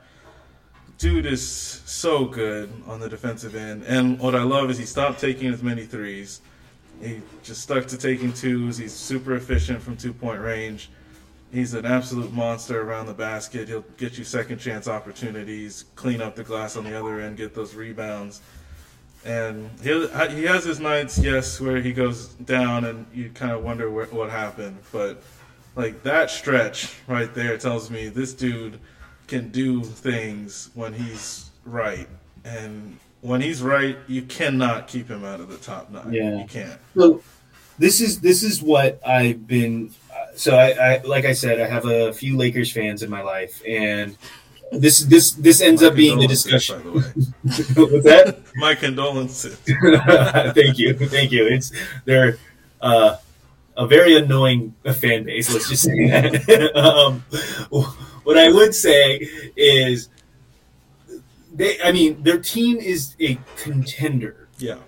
[1.01, 1.43] Dude is
[1.87, 5.63] so good on the defensive end, and what I love is he stopped taking as
[5.63, 6.43] many threes.
[7.01, 8.77] He just stuck to taking twos.
[8.77, 10.91] He's super efficient from two point range.
[11.51, 13.67] He's an absolute monster around the basket.
[13.67, 17.55] He'll get you second chance opportunities, clean up the glass on the other end, get
[17.55, 18.43] those rebounds.
[19.25, 23.65] And he he has his nights, yes, where he goes down and you kind of
[23.65, 24.77] wonder where, what happened.
[24.93, 25.23] But
[25.77, 28.79] like that stretch right there tells me this dude
[29.31, 32.09] can do things when he's right,
[32.45, 36.13] and when he's right, you cannot keep him out of the top nine.
[36.13, 36.39] Yeah.
[36.39, 36.79] you can't.
[36.95, 37.23] So
[37.79, 39.91] this is this is what I've been.
[40.13, 43.23] uh, So I, I like I said, I have a few Lakers fans in my
[43.23, 44.17] life, and
[44.73, 46.77] this this this ends My up being the discussion.
[46.79, 47.03] By the way,
[47.93, 48.43] What's that?
[48.57, 49.57] my condolences.
[50.55, 51.47] thank you, thank you.
[51.47, 51.73] It's
[52.05, 52.39] they're
[52.81, 53.17] uh,
[53.77, 55.53] a very annoying fan base.
[55.53, 56.77] Let's just say that.
[56.77, 57.25] um,
[58.31, 60.09] what I would say is,
[61.55, 61.81] they.
[61.83, 64.49] I mean, their team is a contender.
[64.59, 64.79] Yeah,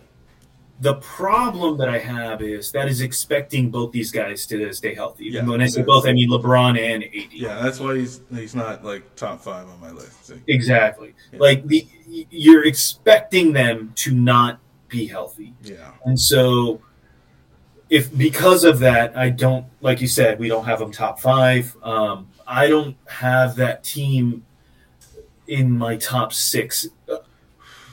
[0.80, 5.26] The problem that I have is that is expecting both these guys to stay healthy.
[5.26, 5.45] Yeah.
[5.45, 7.32] when I say both, I mean LeBron and AD.
[7.32, 7.61] yeah.
[7.62, 10.32] That's why he's he's not like top five on my list.
[10.47, 11.14] Exactly.
[11.32, 11.38] Yeah.
[11.40, 11.86] Like the
[12.30, 15.55] you're expecting them to not be healthy.
[15.62, 15.93] Yeah.
[16.05, 16.82] And so,
[17.88, 21.74] if because of that, I don't like you said we don't have them top five.
[21.82, 24.45] Um, I don't have that team
[25.47, 27.18] in my top six uh,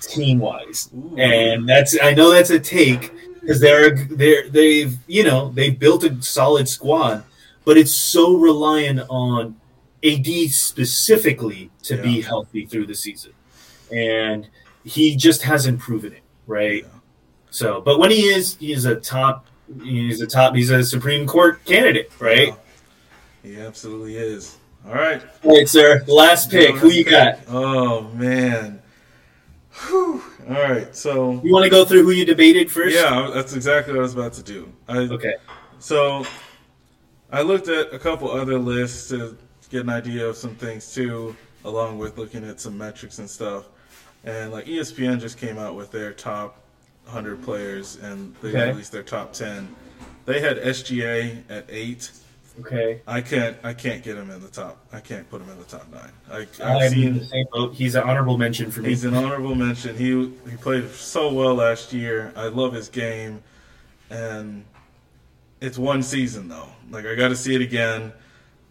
[0.02, 5.50] team wise, and that's I know that's a take because they're they're they've you know
[5.50, 7.24] they've built a solid squad,
[7.66, 9.60] but it's so reliant on
[10.04, 13.34] AD specifically to be healthy through the season,
[13.91, 14.47] and
[14.84, 16.84] he just hasn't proven it right.
[16.84, 16.89] Yeah.
[17.52, 19.47] So, but when he is, he is a top.
[19.84, 20.56] He's a top.
[20.56, 22.50] He's a Supreme Court candidate, right?
[22.50, 22.56] Yeah.
[23.44, 24.58] He absolutely is.
[24.88, 25.22] All right.
[25.44, 26.04] All right, sir.
[26.08, 26.76] Last pick.
[26.78, 27.40] Who you got?
[27.48, 28.82] Oh man.
[29.88, 30.22] Whew.
[30.48, 30.96] All right.
[30.96, 32.96] So You want to go through who you debated first?
[32.96, 34.72] yeah, that's exactly what I was about to do.
[34.88, 35.36] I, Okay.
[35.80, 36.26] So
[37.32, 39.38] I looked at a couple other lists to
[39.70, 43.66] get an idea of some things too, along with looking at some metrics and stuff.
[44.26, 46.62] And like ESPN just came out with their top
[47.06, 48.70] 100 players, and they Okay.
[48.70, 49.74] released their top 10.
[50.26, 52.12] They had SGA at eight.
[52.60, 53.01] Okay.
[53.07, 53.57] I can't.
[53.64, 54.78] I can't get him in the top.
[54.91, 56.12] I can't put him in the top nine.
[56.32, 57.74] I, I've seen the same boat.
[57.74, 58.89] He's an honorable mention for me.
[58.89, 59.95] He's an honorable mention.
[59.95, 60.10] He
[60.49, 62.34] he played so well last year.
[62.36, 63.41] I love his game,
[64.10, 64.66] and
[65.62, 66.70] it's one season though.
[66.91, 68.12] Like I got to see it again,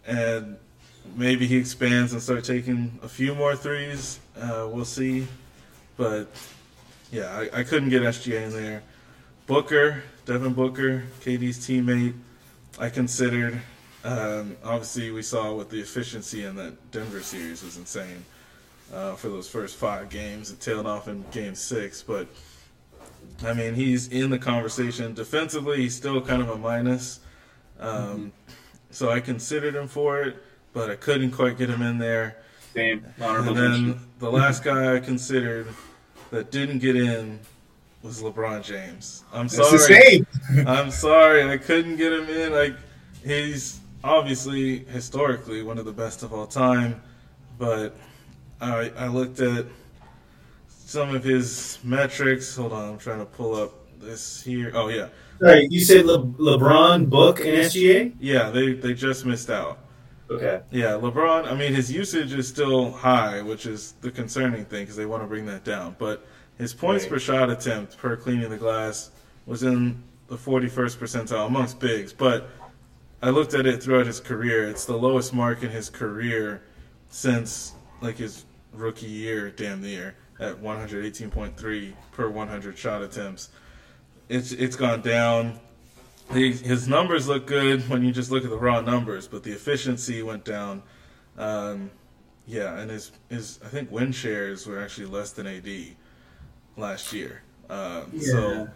[0.05, 0.57] and
[1.15, 4.19] maybe he expands and start taking a few more threes.
[4.39, 5.27] Uh, we'll see,
[5.97, 6.27] but
[7.11, 8.83] yeah, I, I couldn't get SGA in there.
[9.47, 12.13] Booker, Devin Booker, KD's teammate.
[12.77, 13.61] I considered.
[14.03, 18.23] Um, obviously, we saw what the efficiency in that Denver series was insane
[18.93, 20.51] uh, for those first five games.
[20.51, 22.27] It tailed off in game six, but
[23.43, 25.13] I mean, he's in the conversation.
[25.13, 27.19] Defensively, he's still kind of a minus.
[27.79, 28.31] Um,
[28.91, 30.37] So I considered him for it,
[30.73, 32.37] but I couldn't quite get him in there.
[32.73, 35.67] Same Honorable And then the last guy I considered
[36.31, 37.39] that didn't get in
[38.01, 39.23] was LeBron James.
[39.33, 40.25] I'm It's sorry.
[40.65, 42.51] I'm sorry, I couldn't get him in.
[42.53, 42.75] Like
[43.23, 47.01] he's obviously historically one of the best of all time,
[47.57, 47.95] but
[48.61, 49.65] I I looked at
[50.67, 52.55] some of his metrics.
[52.55, 54.71] Hold on, I'm trying to pull up this here.
[54.73, 58.13] Oh yeah, Sorry, you said Le- LeBron, Book, and SGA.
[58.19, 58.49] yeah.
[58.49, 59.79] They they just missed out.
[60.31, 60.61] Okay.
[60.71, 61.51] Yeah, LeBron.
[61.51, 65.23] I mean, his usage is still high, which is the concerning thing because they want
[65.23, 65.95] to bring that down.
[65.97, 66.25] But
[66.59, 67.13] his points Right.
[67.13, 69.09] per shot attempt per cleaning the glass
[69.47, 72.13] was in the 41st percentile amongst bigs.
[72.13, 72.47] But
[73.21, 74.67] I looked at it throughout his career.
[74.69, 76.61] It's the lowest mark in his career
[77.09, 83.49] since like his rookie year, damn near at 118.3 per 100 shot attempts.
[84.29, 85.59] It's it's gone down.
[86.31, 89.51] He, his numbers look good when you just look at the raw numbers, but the
[89.51, 90.83] efficiency went down.
[91.37, 91.89] Um,
[92.45, 95.67] yeah, and his his I think win shares were actually less than AD
[96.77, 97.41] last year.
[97.69, 98.69] Uh, So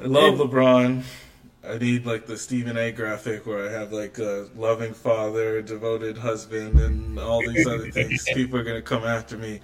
[0.00, 1.02] I love LeBron.
[1.68, 2.90] I need like the Stephen A.
[2.90, 8.24] graphic where I have like a loving father, devoted husband, and all these other things.
[8.34, 9.60] People are gonna come after me,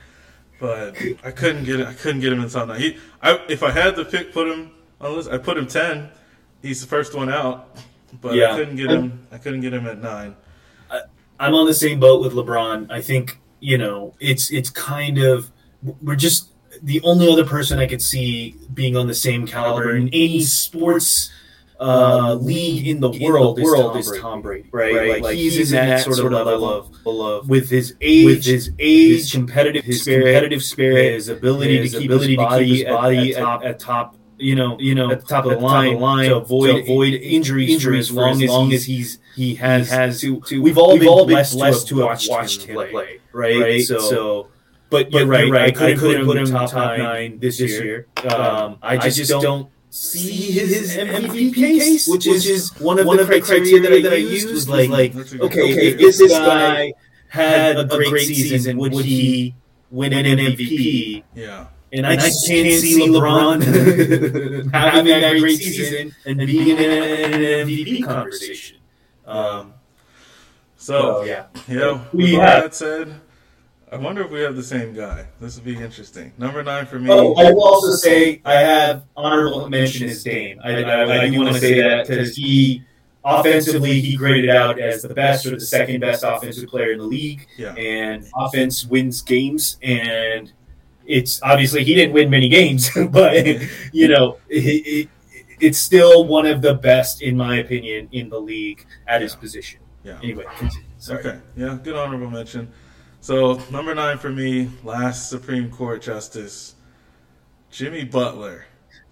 [0.61, 1.87] but I couldn't get it.
[1.87, 2.81] I couldn't get him in top nine.
[2.81, 5.67] He, I, if I had to pick, put him on the list, I put him
[5.67, 6.11] ten.
[6.61, 7.77] He's the first one out,
[8.21, 8.53] but Yeah.
[8.53, 9.27] I couldn't get him.
[9.33, 10.37] I couldn't get him at nine.
[11.39, 12.91] I'm on the same boat with LeBron.
[12.91, 15.51] I think you know it's it's kind of
[16.03, 16.49] we're just
[16.83, 21.31] the only other person I could see being on the same caliber in any sports
[21.79, 24.95] uh, league in the world, world is is Tom Tom Brady, right?
[24.95, 25.23] right?
[25.23, 29.11] Like, he's, in that, sort of level of, of with his age, with his age,
[29.23, 32.65] his competitive his spirit, competitive spirit, his ability his to keep ability his to body,
[32.65, 35.27] keep his at- body at, at- top, at top, you know, you know, at the
[35.27, 38.85] top of the line, line to avoid- to avoid injuries, injuries for as long as
[38.85, 41.99] he's- he's he has, has to, to- we've all we've been all blessed, blessed to
[41.99, 43.61] have watched, him play, right?
[43.61, 43.83] right?
[43.83, 44.47] So, So-
[44.89, 46.97] but but you're right, right, I couldn't I couldn't put him put him top, top
[46.97, 47.85] nine, nine this year.
[47.85, 48.07] year.
[48.33, 52.47] Um, I just, don't, see see his his MVP MVP case, case, which which is
[52.47, 54.69] is one of one the of criteria criteria that I that used used was was
[54.69, 56.09] like, like, That's a good okay, criteria.
[56.09, 56.93] if this guy
[57.29, 59.55] had a great season, would he
[59.91, 61.23] win an MVP?
[61.35, 63.63] Yeah, And I just can't see LeBron
[64.73, 68.79] having that great season and being in an MVP conversation.
[69.27, 69.75] Um,
[70.77, 72.05] so so yeah, yeah.
[72.13, 73.21] We With all have- that said,
[73.97, 75.27] I wonder if we have the same guy.
[75.41, 76.33] This would be interesting.
[76.37, 77.11] Number nine for me.
[77.11, 80.61] Oh, I will also say I have honorable mention is Dame.
[80.63, 82.83] I, I, I do want to say that because he
[83.25, 87.05] offensively he graded out as the best or the second best offensive player in the
[87.05, 87.73] league, Yeah.
[87.75, 89.79] and offense wins games.
[89.83, 90.53] And
[91.07, 93.47] it's obviously he didn't win many games, but
[93.93, 95.09] you know it, it,
[95.59, 99.81] it's still one of the best in my opinion in the league at his position.
[100.05, 100.19] Yeah.
[100.23, 100.87] Anyway, continue.
[100.99, 101.21] Sorry.
[101.21, 102.71] Okay, yeah, good honorable mention.
[103.27, 106.77] So number nine for me, last Supreme Court Justice,
[107.73, 108.67] Jimmy Butler.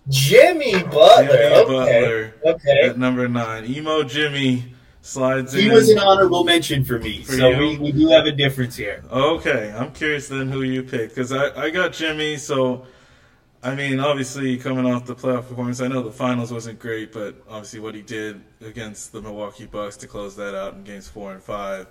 [0.09, 1.27] Jimmy Butler.
[1.27, 1.65] Jimmy okay.
[1.67, 2.81] Butler Okay.
[2.85, 3.65] at number nine.
[3.65, 5.71] Emo Jimmy slides He in.
[5.71, 7.59] He was an honorable mention for me, For so you?
[7.59, 9.03] we, we do have a difference here.
[9.11, 12.37] Okay, I'm curious then who you pick because I, I got Jimmy.
[12.37, 12.87] So,
[13.65, 17.43] I mean, obviously coming off the playoff performance, I know the finals wasn't great, but
[17.49, 21.33] obviously what he did against the Milwaukee Bucks to close that out in games four
[21.33, 21.89] and five.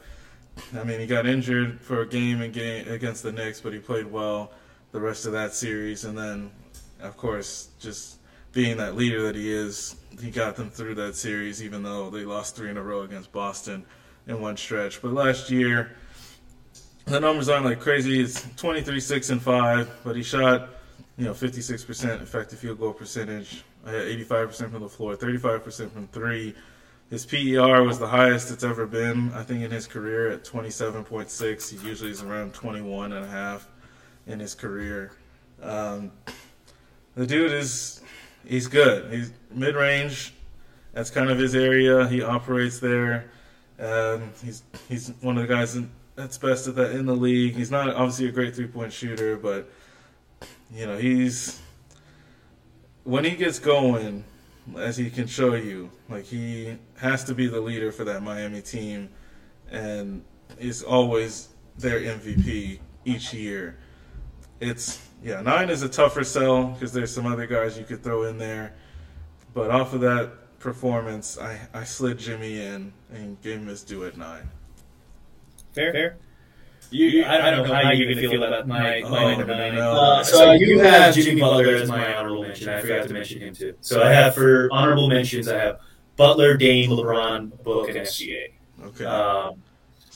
[0.76, 3.80] I mean, he got injured for a game in game against the Knicks, but he
[3.80, 4.52] played well
[4.92, 6.52] the rest of that series, and then,
[7.02, 8.18] of course, just
[8.52, 12.24] being that leader that he is, he got them through that series, even though they
[12.24, 13.84] lost three in a row against Boston
[14.28, 15.02] in one stretch.
[15.02, 15.96] But last year,
[17.06, 18.22] the numbers aren't like crazy.
[18.22, 20.70] It's 23, 6, and 5, but he shot,
[21.18, 26.56] you know, 56% effective field goal percentage, uh, 85% from the floor, 35% from three.
[27.10, 31.70] His PER was the highest it's ever been, I think, in his career at 27.6.
[31.70, 33.68] He usually is around 21 and a half
[34.26, 35.12] in his career.
[35.62, 36.12] Um,
[37.16, 38.02] the dude is,
[38.46, 39.14] he's good.
[39.14, 40.34] He's mid range.
[40.94, 42.08] That's kind of his area.
[42.08, 43.32] He operates there.
[43.80, 47.56] Um, he's he's one of the guys in, that's best at that in the league.
[47.56, 49.70] He's not obviously a great three point shooter, but
[50.72, 51.60] you know he's
[53.04, 54.24] when he gets going,
[54.78, 58.62] as he can show you, like he has to be the leader for that Miami
[58.62, 59.10] team,
[59.70, 60.24] and
[60.58, 63.78] is always their MVP each year.
[64.62, 68.24] It's yeah, nine is a tougher sell because there's some other guys you could throw
[68.24, 68.74] in there,
[69.54, 74.06] but off of that performance, I I slid Jimmy in and gave him his due
[74.06, 74.50] at nine.
[75.74, 76.18] Fair, fair.
[76.92, 79.56] You, I, I don't know how you're going to feel about my, Oh, my number
[79.56, 79.74] nine.
[79.74, 79.94] no.
[79.94, 82.70] Uh, so you have Jimmy Butler as my honorable mention.
[82.70, 83.74] I forgot to mention him too.
[83.82, 85.80] So I have for honorable mentions, I have
[86.16, 88.52] Butler, Dame, LeBron, Book, and SGA.
[88.86, 89.56] Okay, Um,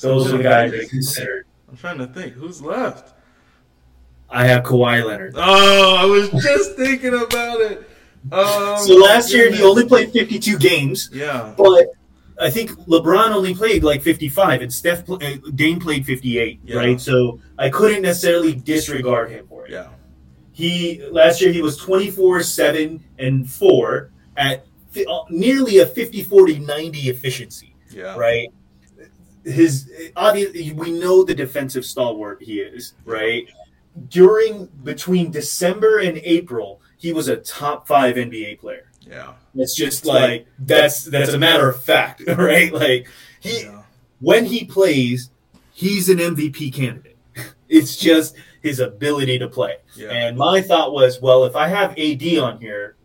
[0.01, 1.45] those are the guys I considered.
[1.69, 3.13] I'm trying to think who's left.
[4.29, 5.33] I have Kawhi Leonard.
[5.37, 7.89] Oh, I was just thinking about it.
[8.31, 11.87] Oh, So last year he only played 52 games, yeah, but
[12.39, 16.75] I think LeBron only played like 55, and Steph pl- uh, Dame played 58, Yeah.
[16.77, 16.99] right?
[16.99, 19.71] So I couldn't necessarily disregard him for it.
[19.71, 19.87] yeah,
[20.51, 26.59] He last year he was 24 7 and 4 at Uh, nearly a 50 40
[26.59, 28.49] 90 efficiency, yeah, right?
[29.43, 33.47] His obviously we know the defensive stalwart he is, right?
[34.09, 38.89] During between December and April, he was a top 5 NBA player.
[39.01, 42.71] yeah, It's just like that's that's a matter of fact, right?
[42.73, 43.07] Like
[43.39, 43.83] he yeah.
[44.19, 45.29] when he plays,
[45.71, 47.17] he's an MVP candidate.
[47.69, 49.77] It's just his ability to play.
[49.95, 50.09] Yeah.
[50.09, 52.96] And my thought was, well, if I have AD on here,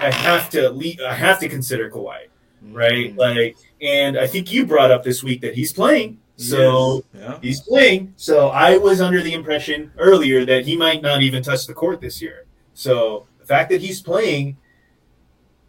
[0.00, 2.26] I have to le- I have to consider Kawhi,
[2.70, 3.14] right?
[3.14, 3.16] Mhm.
[3.18, 7.22] Like, and I think you brought up this week that he's playing, so Yes.
[7.22, 8.14] yeah, he's playing.
[8.16, 12.00] So I was under the impression earlier that he might not even touch the court
[12.00, 12.46] this year.
[12.74, 14.56] So the fact that he's playing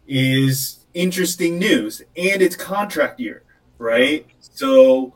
[0.06, 3.42] is interesting news, and it's contract year,
[3.78, 4.26] right?
[4.40, 5.14] So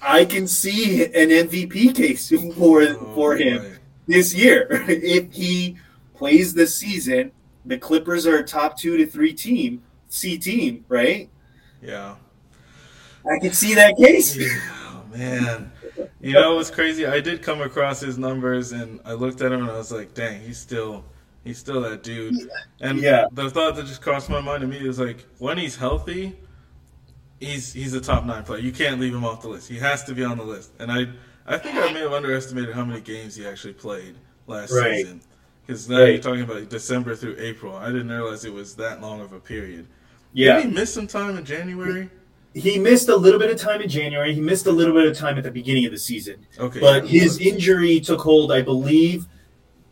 [0.00, 2.28] I can see an MVP case
[2.58, 5.76] for Oh, for him this year if he
[6.14, 7.32] plays this season.
[7.66, 11.30] The Clippers are a top two to three team, C team, right?
[11.82, 12.16] Yeah.
[13.30, 14.38] I can see that case.
[14.96, 15.70] Oh man.
[16.20, 17.06] You know what's crazy?
[17.06, 20.12] I did come across his numbers and I looked at him and I was like,
[20.14, 21.04] dang, he's still
[21.44, 22.34] he's still that dude.
[22.80, 23.26] And Yeah.
[23.32, 26.36] the thought that just crossed my mind immediately was like, when he's healthy,
[27.40, 28.60] he's he's a top nine player.
[28.60, 29.68] You can't leave him off the list.
[29.68, 30.72] He has to be on the list.
[30.80, 31.06] And I
[31.46, 34.96] I think I may have underestimated how many games he actually played last Right.
[35.02, 35.20] season.
[35.66, 36.10] Because now Right.
[36.14, 37.74] you're talking about December through April.
[37.76, 39.86] I didn't realize it was that long of a period.
[40.32, 40.56] Yeah.
[40.56, 42.10] Did he miss some time in January?
[42.54, 44.32] He missed a little bit of time in January.
[44.34, 46.46] He missed a little bit of time at the beginning of the season.
[46.58, 46.80] Okay.
[46.80, 49.26] But his injury took hold, I believe,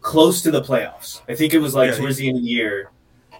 [0.00, 1.22] close to the playoffs.
[1.28, 2.90] I think it was like Yeah, towards the end of the year.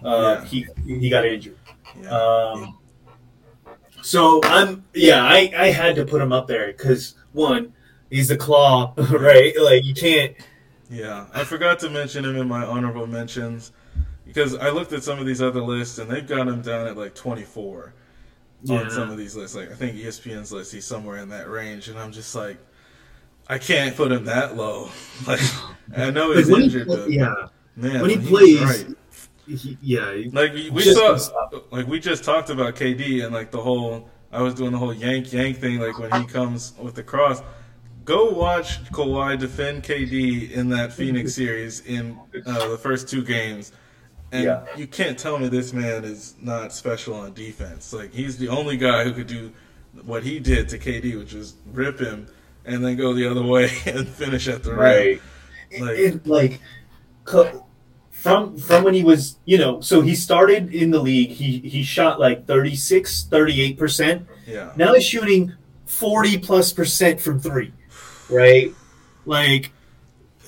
[0.03, 0.45] Uh, Yeah.
[0.45, 0.67] He
[0.99, 1.55] he got injured.
[2.01, 2.09] yeah.
[2.09, 2.77] Um,
[4.01, 7.73] so I'm yeah, I, I had to put him up there because one,
[8.09, 9.53] he's the claw, right?
[9.61, 10.33] Like you can't.
[10.93, 13.71] Yeah, I forgot to mention him in my honorable mentions
[14.25, 16.95] because I looked at some of these other lists and they've got him down at
[16.95, 17.93] like 24
[18.63, 18.81] Yeah.
[18.81, 19.55] on some of these lists.
[19.55, 22.57] Like I think ESPN's list, he's somewhere in that range, and I'm just like,
[23.47, 24.89] I can't put him that low.
[25.27, 25.41] Like
[25.97, 27.33] I know he's he injured, pl- but yeah,
[27.75, 28.87] man, when he plays, right.
[29.47, 31.17] he, yeah, like we, we saw,
[31.71, 34.09] like we just talked about KD and like the whole.
[34.31, 37.41] I was doing the whole yank yank thing, like when he comes with the cross.
[38.05, 43.71] Go watch Kawhi defend KD in that Phoenix series in uh, the first two games,
[44.31, 44.65] and Yeah.
[44.75, 47.93] you can't tell me this man is not special on defense.
[47.93, 49.51] Like he's the only guy who could do
[50.05, 52.27] what he did to KD, which is rip him
[52.65, 54.79] and then go the other way and finish at the rim.
[54.79, 55.21] right.
[55.79, 56.59] Like- It, like,
[58.11, 61.83] from from when he was, you know, so he started in the league, he he
[61.83, 64.25] shot like 36, 38%.
[64.45, 64.71] Yeah.
[64.75, 65.53] Now he's shooting
[65.85, 67.71] 40 plus percent from 3.
[68.29, 68.73] Right?
[69.25, 69.71] Like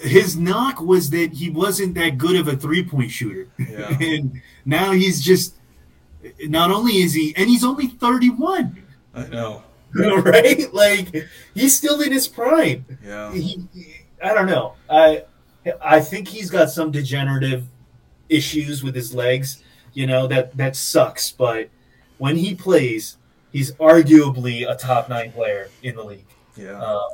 [0.02, 3.48] his knock was that he wasn't that good of a three point shooter.
[3.58, 3.98] Yeah.
[4.02, 5.56] and now he's just
[6.44, 8.84] not only is he and he's only 31.
[9.14, 9.64] I know.
[9.96, 10.74] right?
[10.74, 12.86] Like he's still in his prime.
[13.04, 13.34] Yeah.
[13.34, 13.66] He,
[14.22, 14.74] I don't know.
[14.90, 15.24] I
[15.82, 17.66] I think he's got some degenerative
[18.30, 19.64] issues with his legs.
[19.94, 21.32] You know that that sucks.
[21.32, 21.70] But
[22.18, 23.18] when he plays,
[23.52, 26.26] he's arguably a top nine player in the league.
[26.58, 26.82] Yeah.
[26.82, 27.08] Uh,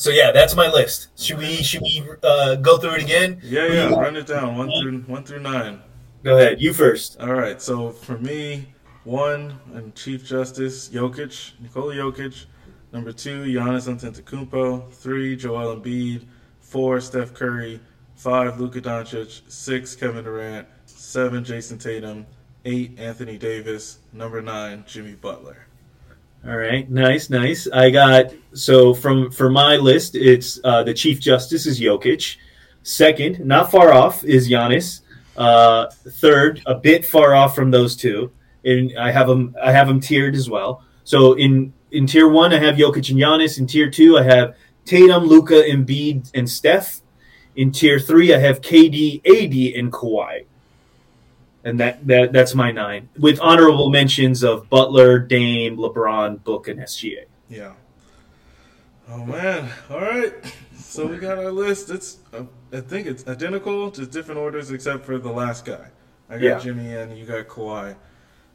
[0.00, 1.08] so yeah, that's my list.
[1.20, 3.38] Should we should we uh, go through it again?
[3.42, 3.94] yeah, yeah.
[3.94, 4.56] Run it down.
[4.56, 5.80] One through one through nine.
[6.24, 6.60] Go ahead.
[6.60, 7.20] You first.
[7.20, 7.60] All right.
[7.60, 8.72] So for me,
[9.04, 12.46] one and Chief Justice Jokic, Nikola Jokic.
[12.92, 14.90] Number two, Giannis Antetokounmpo.
[14.90, 16.26] Three, Joel Embiid.
[16.60, 17.78] Four, Steph Curry.
[18.16, 19.42] Five, Luka Doncic.
[19.48, 20.66] Six, Kevin Durant.
[20.86, 22.26] Seven, Jayson Tatum.
[22.64, 23.98] Eight, Anthony Davis.
[24.12, 25.66] Number nine, Jimmy Butler.
[26.46, 27.68] All right, nice, nice.
[27.70, 32.36] I got so from for my list, it's uh, the Chief Justice is Jokic.
[32.82, 35.02] Second, not far off, is Giannis.
[35.36, 38.32] Uh, third, a bit far off from those two,
[38.64, 39.54] and I have them.
[39.62, 40.82] I have them tiered as well.
[41.04, 43.58] So in in tier one, I have Jokic and Giannis.
[43.58, 47.02] In tier two, I have Tatum, Luka, Embiid, and Steph.
[47.54, 50.46] In tier three, I have KD, AD, and Kawhi.
[51.64, 56.80] And that, that that's my nine, with honorable mentions of Butler, Dame, LeBron, Book, and
[56.80, 57.24] SGA.
[57.50, 57.72] Yeah.
[59.08, 59.68] Oh man!
[59.90, 60.32] All right.
[60.78, 61.90] So we got our list.
[61.90, 65.88] It's uh, I think it's identical, just different orders except for the last guy.
[66.28, 66.58] I got Yeah.
[66.60, 67.94] Jimmy and you got Kawhi.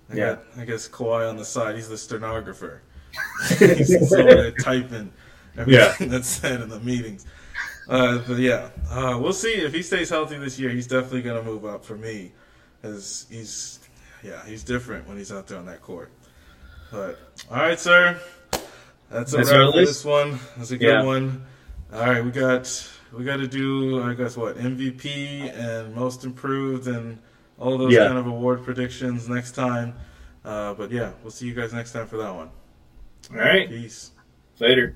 [0.10, 0.36] I Yeah.
[0.36, 1.76] got I guess Kawhi on the side.
[1.76, 2.82] He's the stenographer.
[3.60, 5.12] He's there typing
[5.58, 7.26] everything that's said in the meetings.
[7.88, 10.70] Uh, but yeah, uh, we'll see if he stays healthy this year.
[10.72, 12.34] He's definitely gonna move up for me,
[12.86, 13.80] as he's
[14.24, 16.12] yeah he's different when he's out there on that court.
[16.92, 17.20] But
[17.52, 18.20] all right, sir.
[19.10, 20.40] That's a That's wrap for this one.
[20.58, 21.04] That's a good Yeah.
[21.04, 21.46] one.
[21.94, 26.88] All right, we got we got to do I guess what MVP and most improved
[26.88, 27.20] and
[27.60, 28.08] all those Yeah.
[28.08, 29.96] kind of award predictions next time.
[30.44, 32.50] Uh, but yeah, we'll see you guys next time for that one.
[33.32, 33.68] All right.
[33.68, 34.12] Peace.
[34.60, 34.96] Later.